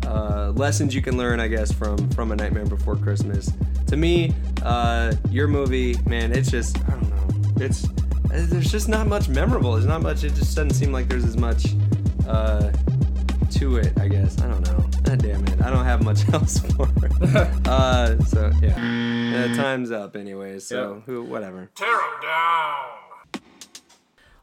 [0.06, 3.50] uh, lessons you can learn, I guess, from from A Nightmare Before Christmas.
[3.86, 7.64] To me, uh, your movie, man, it's just I don't know.
[7.64, 7.88] It's
[8.28, 9.72] there's just not much memorable.
[9.72, 10.24] There's not much.
[10.24, 11.66] It just doesn't seem like there's as much
[12.28, 12.72] uh,
[13.52, 13.98] to it.
[13.98, 14.90] I guess I don't know.
[15.08, 17.66] Ah, damn it, I don't have much else for it.
[17.68, 20.58] uh, so yeah, uh, time's up anyway.
[20.58, 21.02] So Yep.
[21.06, 21.70] who, whatever.
[21.74, 22.84] Tear him down.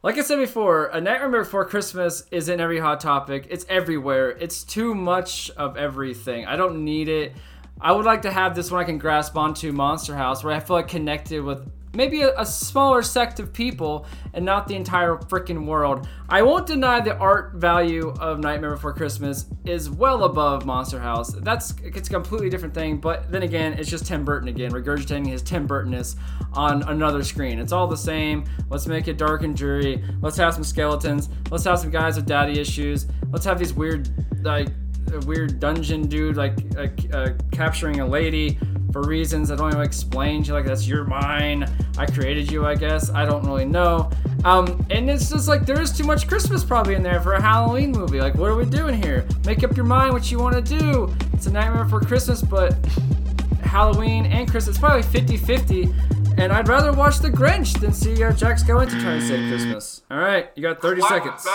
[0.02, 3.48] Like I said before, A Nightmare Before Christmas is in every Hot Topic.
[3.50, 4.30] It's everywhere.
[4.30, 6.46] It's too much of everything.
[6.46, 7.34] I don't need it.
[7.82, 10.62] I would like to have this one I can grasp onto Monster House, where I
[10.62, 15.16] feel like connected with maybe a, a smaller sect of people and not the entire
[15.16, 16.08] freaking world.
[16.28, 21.34] I won't deny the art value of Nightmare Before Christmas is well above Monster House.
[21.34, 25.28] That's it's a completely different thing, but then again, it's just Tim Burton again, regurgitating
[25.28, 26.16] his Tim Burtonness
[26.54, 27.60] on another screen.
[27.60, 28.46] It's all the same.
[28.70, 30.04] Let's make it dark and dreary.
[30.22, 31.30] Let's have some skeletons.
[31.50, 33.08] Let's have some guys with daddy issues.
[33.32, 34.10] Let's have these weird
[34.44, 34.70] like
[35.12, 38.58] a weird dungeon dude like uh, uh, capturing a lady
[38.92, 40.44] for reasons I don't even explain.
[40.44, 41.70] She's like, that's your mine.
[41.98, 43.10] I created you, I guess.
[43.12, 44.10] I don't really know.
[44.44, 47.42] Um, and it's just like there is too much Christmas probably in there for a
[47.42, 48.20] Halloween movie.
[48.20, 49.28] Like, what are we doing here?
[49.46, 51.14] Make up your mind what you want to do.
[51.34, 52.74] It's a Nightmare for Christmas, but
[53.62, 54.76] Halloween and Christmas.
[54.76, 55.94] It's probably 50 50.
[56.40, 60.04] And I'd rather watch The Grinch than see uh, Jack Skellington trying to save Christmas.
[60.10, 61.46] All right, you got 30 seconds.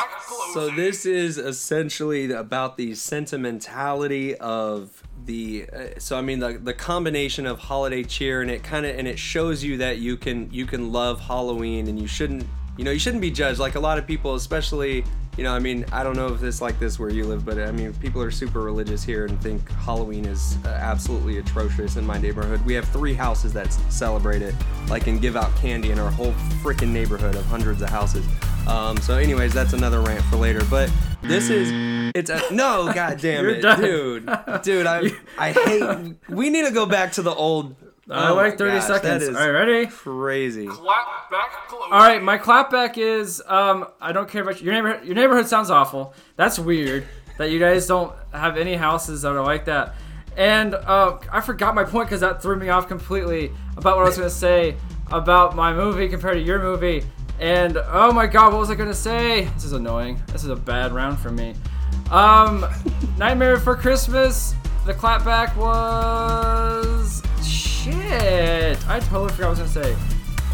[0.52, 6.74] So this is essentially about the sentimentality of the uh, so I mean the the
[6.74, 10.50] combination of holiday cheer and it kind of and it shows you that you can
[10.52, 12.44] you can love Halloween and you shouldn't
[12.76, 15.02] you know you shouldn't be judged like a lot of people especially
[15.36, 17.58] you know I mean I don't know if it's like this where you live but
[17.58, 22.06] I mean people are super religious here and think Halloween is uh, absolutely atrocious in
[22.06, 22.64] my neighborhood.
[22.64, 24.54] We have three houses that celebrate it
[24.88, 26.32] like and give out candy in our whole
[26.62, 28.26] freaking neighborhood of hundreds of houses.
[28.68, 30.90] Um, so anyways that's another rant for later but
[31.22, 33.80] this is it's a no god damn it done.
[33.80, 34.30] dude.
[34.62, 37.74] Dude I I hate we need to go back to the old
[38.10, 39.22] I oh my like 30 gosh, seconds.
[39.22, 39.86] is All right, ready?
[39.86, 41.92] crazy Clap back closing.
[41.92, 45.06] All right, my clapback is um I don't care about your neighborhood.
[45.06, 46.14] Your neighborhood sounds awful.
[46.36, 47.06] That's weird
[47.38, 49.94] that you guys don't have any houses that are like that.
[50.36, 54.08] And uh, I forgot my point because that threw me off completely about what I
[54.08, 54.76] was gonna say
[55.10, 57.04] about my movie compared to your movie.
[57.40, 59.44] And oh my god, what was I gonna say?
[59.54, 60.22] This is annoying.
[60.28, 61.54] This is a bad round for me.
[62.10, 62.66] Um,
[63.18, 64.54] Nightmare for Christmas.
[64.86, 67.22] The clapback was
[67.84, 68.88] shit.
[68.88, 69.96] I totally forgot what I was gonna say.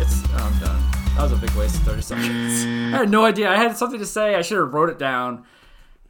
[0.01, 0.83] It's oh, I'm done.
[1.16, 2.64] That was a big waste of 30 seconds.
[2.95, 3.51] I had no idea.
[3.51, 4.35] I had something to say.
[4.35, 5.45] I should have wrote it down.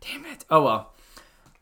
[0.01, 0.45] Damn it.
[0.51, 0.93] Oh well.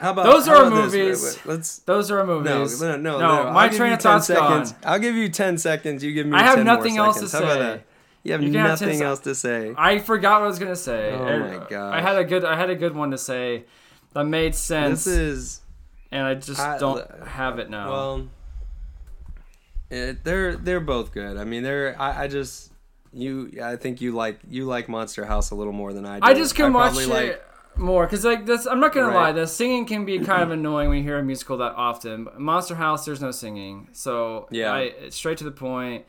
[0.00, 0.92] how about Those are about this?
[0.94, 1.22] movies.
[1.24, 2.80] Wait, wait, let's Those are no, movies.
[2.80, 3.44] no, no, no.
[3.44, 3.52] no.
[3.52, 4.72] my train of 10 thought's seconds.
[4.72, 4.80] gone.
[4.84, 6.04] I'll give you 10 seconds.
[6.04, 7.32] You give me I have 10 more nothing else to seconds.
[7.32, 7.76] How about say.
[7.78, 7.84] that?
[8.24, 9.74] You have You can have 10 nothing else to say.
[9.76, 11.12] I forgot what I was gonna say.
[11.12, 11.94] Oh And my god!
[11.94, 12.44] I had a good.
[12.44, 13.64] I had a good one to say
[14.12, 15.60] that made sense, This is
[16.12, 17.90] and I just I- don't have it now.
[17.90, 18.28] well
[19.90, 21.36] it, they're they're both good.
[21.36, 22.72] I mean, they're I, I just
[23.12, 26.26] you I think you like you like Monster House a little more than I do.
[26.26, 27.44] I just can watch probably it like-
[27.76, 28.66] more because like this.
[28.66, 29.14] I'm not gonna Right.
[29.14, 29.32] lie.
[29.32, 32.26] The singing can be kind of annoying when you hear a musical that often.
[32.36, 34.72] Monster House, there's no singing, so Yeah.
[34.72, 36.04] I it's straight to the point.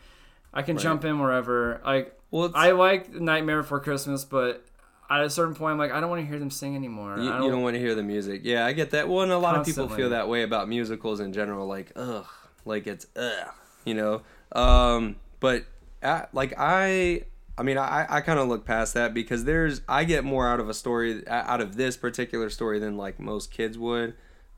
[0.52, 0.82] I can Right.
[0.84, 1.80] jump in wherever.
[1.86, 4.66] Like well, I like Nightmare Before Christmas, but
[5.12, 7.18] at a certain point, I'm like, I don't want to hear them sing anymore.
[7.20, 8.42] You, I you don't want to hear the music.
[8.44, 9.08] Yeah, I get that.
[9.10, 11.66] Well, and a lot of people feel that way about musicals in general.
[11.68, 12.26] Like, ugh,
[12.66, 13.48] like it's ugh,
[13.86, 14.22] you know.
[14.52, 15.66] Um, but
[16.02, 17.24] uh like I,
[17.58, 20.60] I mean, I I kind of look past that because there's I get more out
[20.60, 24.16] of a story out of this particular story than like most kids would.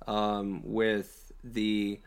[0.07, 1.99] Um, with the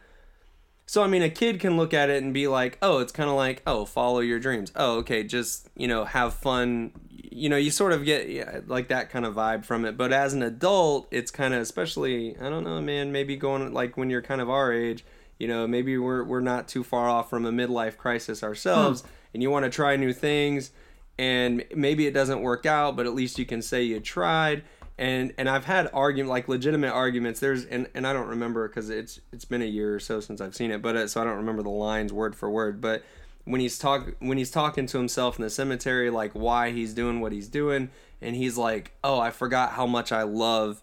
[0.86, 3.30] so I mean, a kid can look at it and be like, "Oh, it's kind
[3.30, 4.70] of like, oh, follow your dreams.
[4.76, 6.92] Oh, okay, just you know, have fun.
[7.08, 9.96] You know, you sort of get yeah, like that kind of vibe from it.
[9.96, 13.12] But as an adult, it's kind of, especially, I don't know, man.
[13.12, 15.04] Maybe going like when you're kind of our age,
[15.38, 19.08] you know, maybe we're we're not too far off from a midlife crisis ourselves, Hmm.
[19.34, 20.70] and you want to try new things,
[21.18, 24.62] and maybe it doesn't work out, but at least you can say you tried.
[24.96, 27.40] And and I've had argument like legitimate arguments.
[27.40, 30.40] There's and, and I don't remember because it's it's been a year or so since
[30.40, 32.80] I've seen it, but uh, so I don't remember the lines word for word.
[32.80, 33.02] But
[33.44, 37.20] when he's talk when he's talking to himself in the cemetery, like why he's doing
[37.20, 37.90] what he's doing,
[38.22, 40.80] and he's like, oh, I forgot how much I love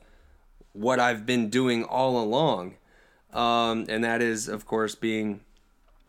[0.74, 2.76] what I've been doing all along,
[3.34, 5.42] um, and that is of course being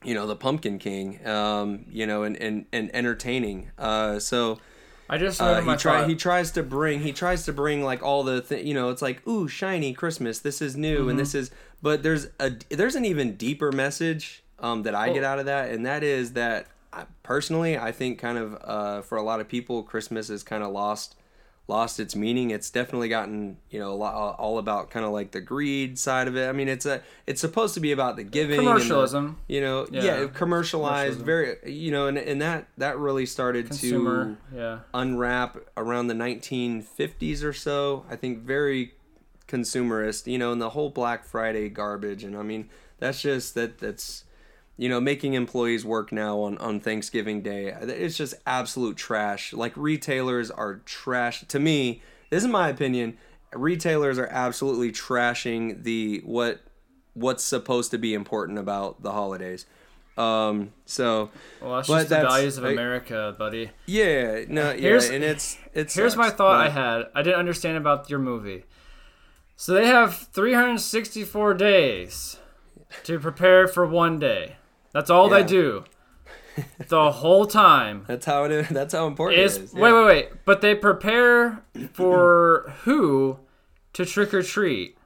[0.05, 3.71] you know the Pumpkin King, um, you know, and and and entertaining.
[3.79, 4.59] Uh, so.
[5.11, 6.09] I just Uh, he try thought.
[6.09, 9.03] he tries to bring he tries to bring like all the th- you know it's
[9.03, 11.09] like ooh shiny Christmas this is new Mm-hmm.
[11.11, 11.51] and this is
[11.83, 15.69] but there's a there's an even deeper message um, that I get out of that
[15.71, 19.49] and that is that I, personally I think kind of uh, for a lot of
[19.49, 21.15] people Christmas is kind of lost
[21.73, 25.31] lost its meaning it's definitely gotten you know a lot, all about kind of like
[25.33, 28.25] the greed side of it I mean it's a it's supposed to be about the
[28.25, 29.39] giving and the- Commercialism.
[29.49, 30.27] you know yeah, Yeah.
[30.33, 34.37] commercialized very you know and, and that that really started consumer.
[34.51, 34.79] to Yeah.
[34.93, 38.05] unwrap around the 1950s or so.
[38.11, 38.93] I think very
[39.49, 42.25] consumerist, you know, and the whole Black Friday garbage.
[42.25, 42.69] And I mean,
[42.99, 44.25] that's just that that's
[44.83, 47.67] you know making employees work now on on Thanksgiving Day.
[47.83, 49.53] It's just absolute trash.
[49.53, 52.03] Like retailers are trash to me.
[52.31, 53.17] This is my opinion.
[53.55, 56.63] Retailers are absolutely trashing the what
[57.15, 59.67] what's supposed to be important about the holidays.
[60.19, 61.31] Um, so
[61.61, 63.71] Well, that's But just the that's- values of I- America, buddy.
[63.87, 65.95] yeah, no, yeah, Here's- and it's it's.
[65.95, 67.07] Here's my thought I had.
[67.15, 68.65] I didn't understand about your movie.
[69.57, 72.39] So they have 364 days
[73.05, 74.57] to prepare for one day.
[74.93, 75.39] That's all Yeah.
[75.43, 75.85] they do.
[76.89, 78.05] The whole time.
[78.09, 78.69] That's how it is.
[78.69, 79.75] That's how important Is it is.
[79.75, 80.29] wait, wait, wait.
[80.45, 81.63] But they prepare
[81.95, 83.39] for who
[83.95, 84.97] to trick or treat?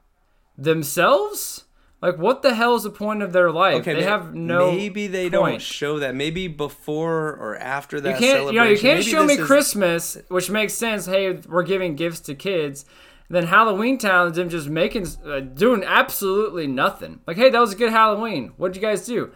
[0.59, 1.65] Themselves?
[2.03, 3.77] Like what the hell is the point of their life?
[3.77, 6.15] Okay, they ma- have no Maybe they don't show that.
[6.15, 9.47] Maybe before or after that You can't, you know, you can't Maybe show me is-
[9.47, 11.07] Christmas, which makes sense.
[11.07, 12.85] Hey, we're giving gifts to kids.
[13.29, 17.21] Then Halloween Town is them just making, uh, doing absolutely nothing.
[17.27, 18.53] Like, hey, that was a good Halloween.
[18.57, 19.33] What did you guys do?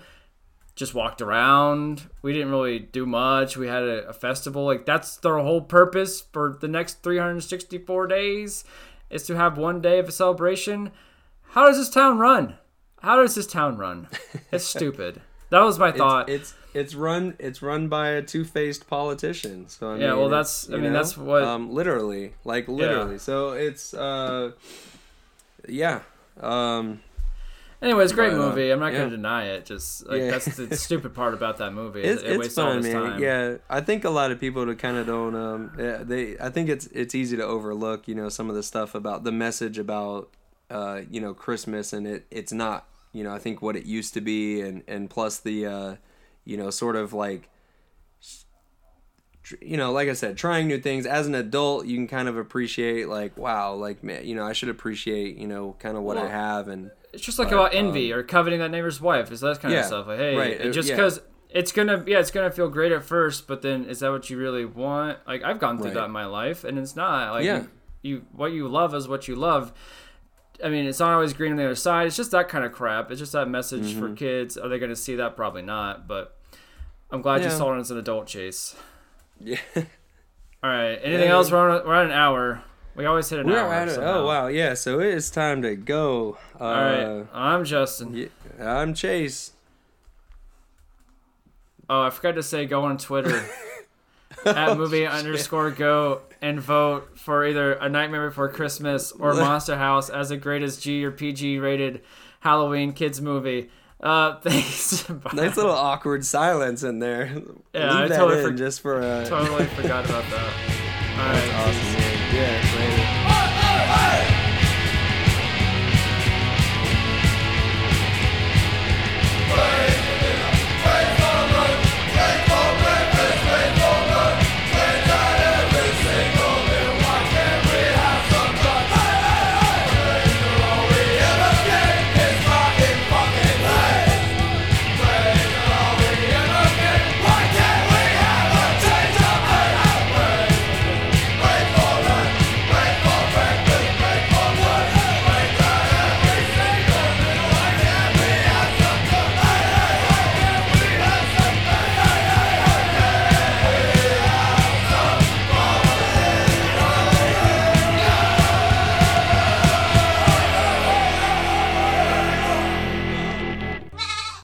[0.76, 2.08] Just walked around.
[2.22, 3.56] We didn't really do much.
[3.56, 4.64] We had a, a festival.
[4.64, 8.64] Like that's their whole purpose for the next 364 days
[9.10, 10.90] is to have one day of a celebration.
[11.50, 12.54] How does this town run?
[13.02, 14.08] How does this town run?
[14.52, 15.20] It's stupid.
[15.50, 16.28] That was my thought.
[16.28, 19.68] It's, it's it's run it's run by a two faced politician.
[19.68, 23.18] So I Yeah, mean, well, that's- I mean, know, that's what- um, literally like literally.
[23.18, 24.52] So it's uh
[25.68, 26.00] yeah
[26.40, 27.00] um
[27.82, 28.70] Anyways, great But, uh, movie.
[28.70, 28.98] I'm not yeah.
[29.00, 29.64] gonna deny it.
[29.64, 30.30] Just like Yeah.
[30.32, 32.02] that's the stupid part about that movie.
[32.02, 32.92] it's, It, it it's fun, man.
[32.92, 33.22] time.
[33.22, 35.34] Yeah, I think a lot of people to kind of don't.
[35.34, 36.38] Um, yeah, they.
[36.38, 38.06] I think it's it's easy to overlook.
[38.06, 40.28] You know, some of the stuff about the message about,
[40.70, 42.86] uh, you know, Christmas, and it it's not.
[43.12, 45.94] You know, I think what it used to be, and and plus the, uh,
[46.44, 47.48] you know, sort of like.
[49.60, 52.36] You know, like I said, trying new things as an adult, you can kind of
[52.36, 56.16] appreciate, like, wow, like, man, you know, I should appreciate, you know, kind of what
[56.18, 59.32] I have, and It's just like But, about envy or coveting that neighbor's wife.
[59.32, 60.06] Is that kind Yeah, of stuff?
[60.06, 60.94] Like, hey, right, and uh, just yeah.
[60.96, 61.20] because
[61.50, 64.38] it's gonna, yeah, it's gonna feel great at first, but then is that what you
[64.38, 65.18] really want?
[65.26, 65.94] Like I've gone through Right.
[65.94, 67.32] that in my life, and it's not.
[67.32, 67.64] Like Yeah.
[68.02, 69.72] you, what you love is what you love.
[70.62, 72.06] I mean, it's not always green on the other side.
[72.06, 73.10] It's just that kind of crap.
[73.10, 73.98] It's just that message Mm-hmm.
[74.00, 74.56] for kids.
[74.58, 75.34] Are they going to see that?
[75.34, 76.06] Probably not.
[76.06, 76.36] But
[77.10, 78.76] I'm glad you saw it as an adult chase.
[79.40, 79.56] Yeah.
[80.62, 80.98] All right.
[81.02, 81.32] Anything Yeah.
[81.34, 81.50] else?
[81.50, 82.62] We're on, we're at an hour.
[82.94, 83.72] We always hit an We're hour.
[83.72, 83.98] at it.
[83.98, 84.74] Oh wow, yeah.
[84.74, 86.36] So it is time to go.
[86.60, 87.26] Uh, All right.
[87.32, 88.14] I'm Justin.
[88.14, 88.28] Yeah,
[88.78, 89.52] I'm Chase.
[91.88, 93.42] Oh, I forgot to say go on Twitter
[94.46, 100.08] at movie underscore go and vote for either A Nightmare Before Christmas or Monster House
[100.08, 102.02] as the greatest G or PG rated
[102.40, 103.70] Halloween kids movie.
[104.02, 105.08] Uh, thanks.
[105.34, 107.26] Nice little awkward silence in there.
[107.74, 109.26] Yeah, Leave I that totally in for- just for a.
[109.26, 110.52] totally forgot about that.
[111.18, 111.54] All right.
[111.54, 112.00] Awesome.
[112.00, 112.34] man.
[112.34, 112.78] Yeah.
[112.78, 112.99] Later.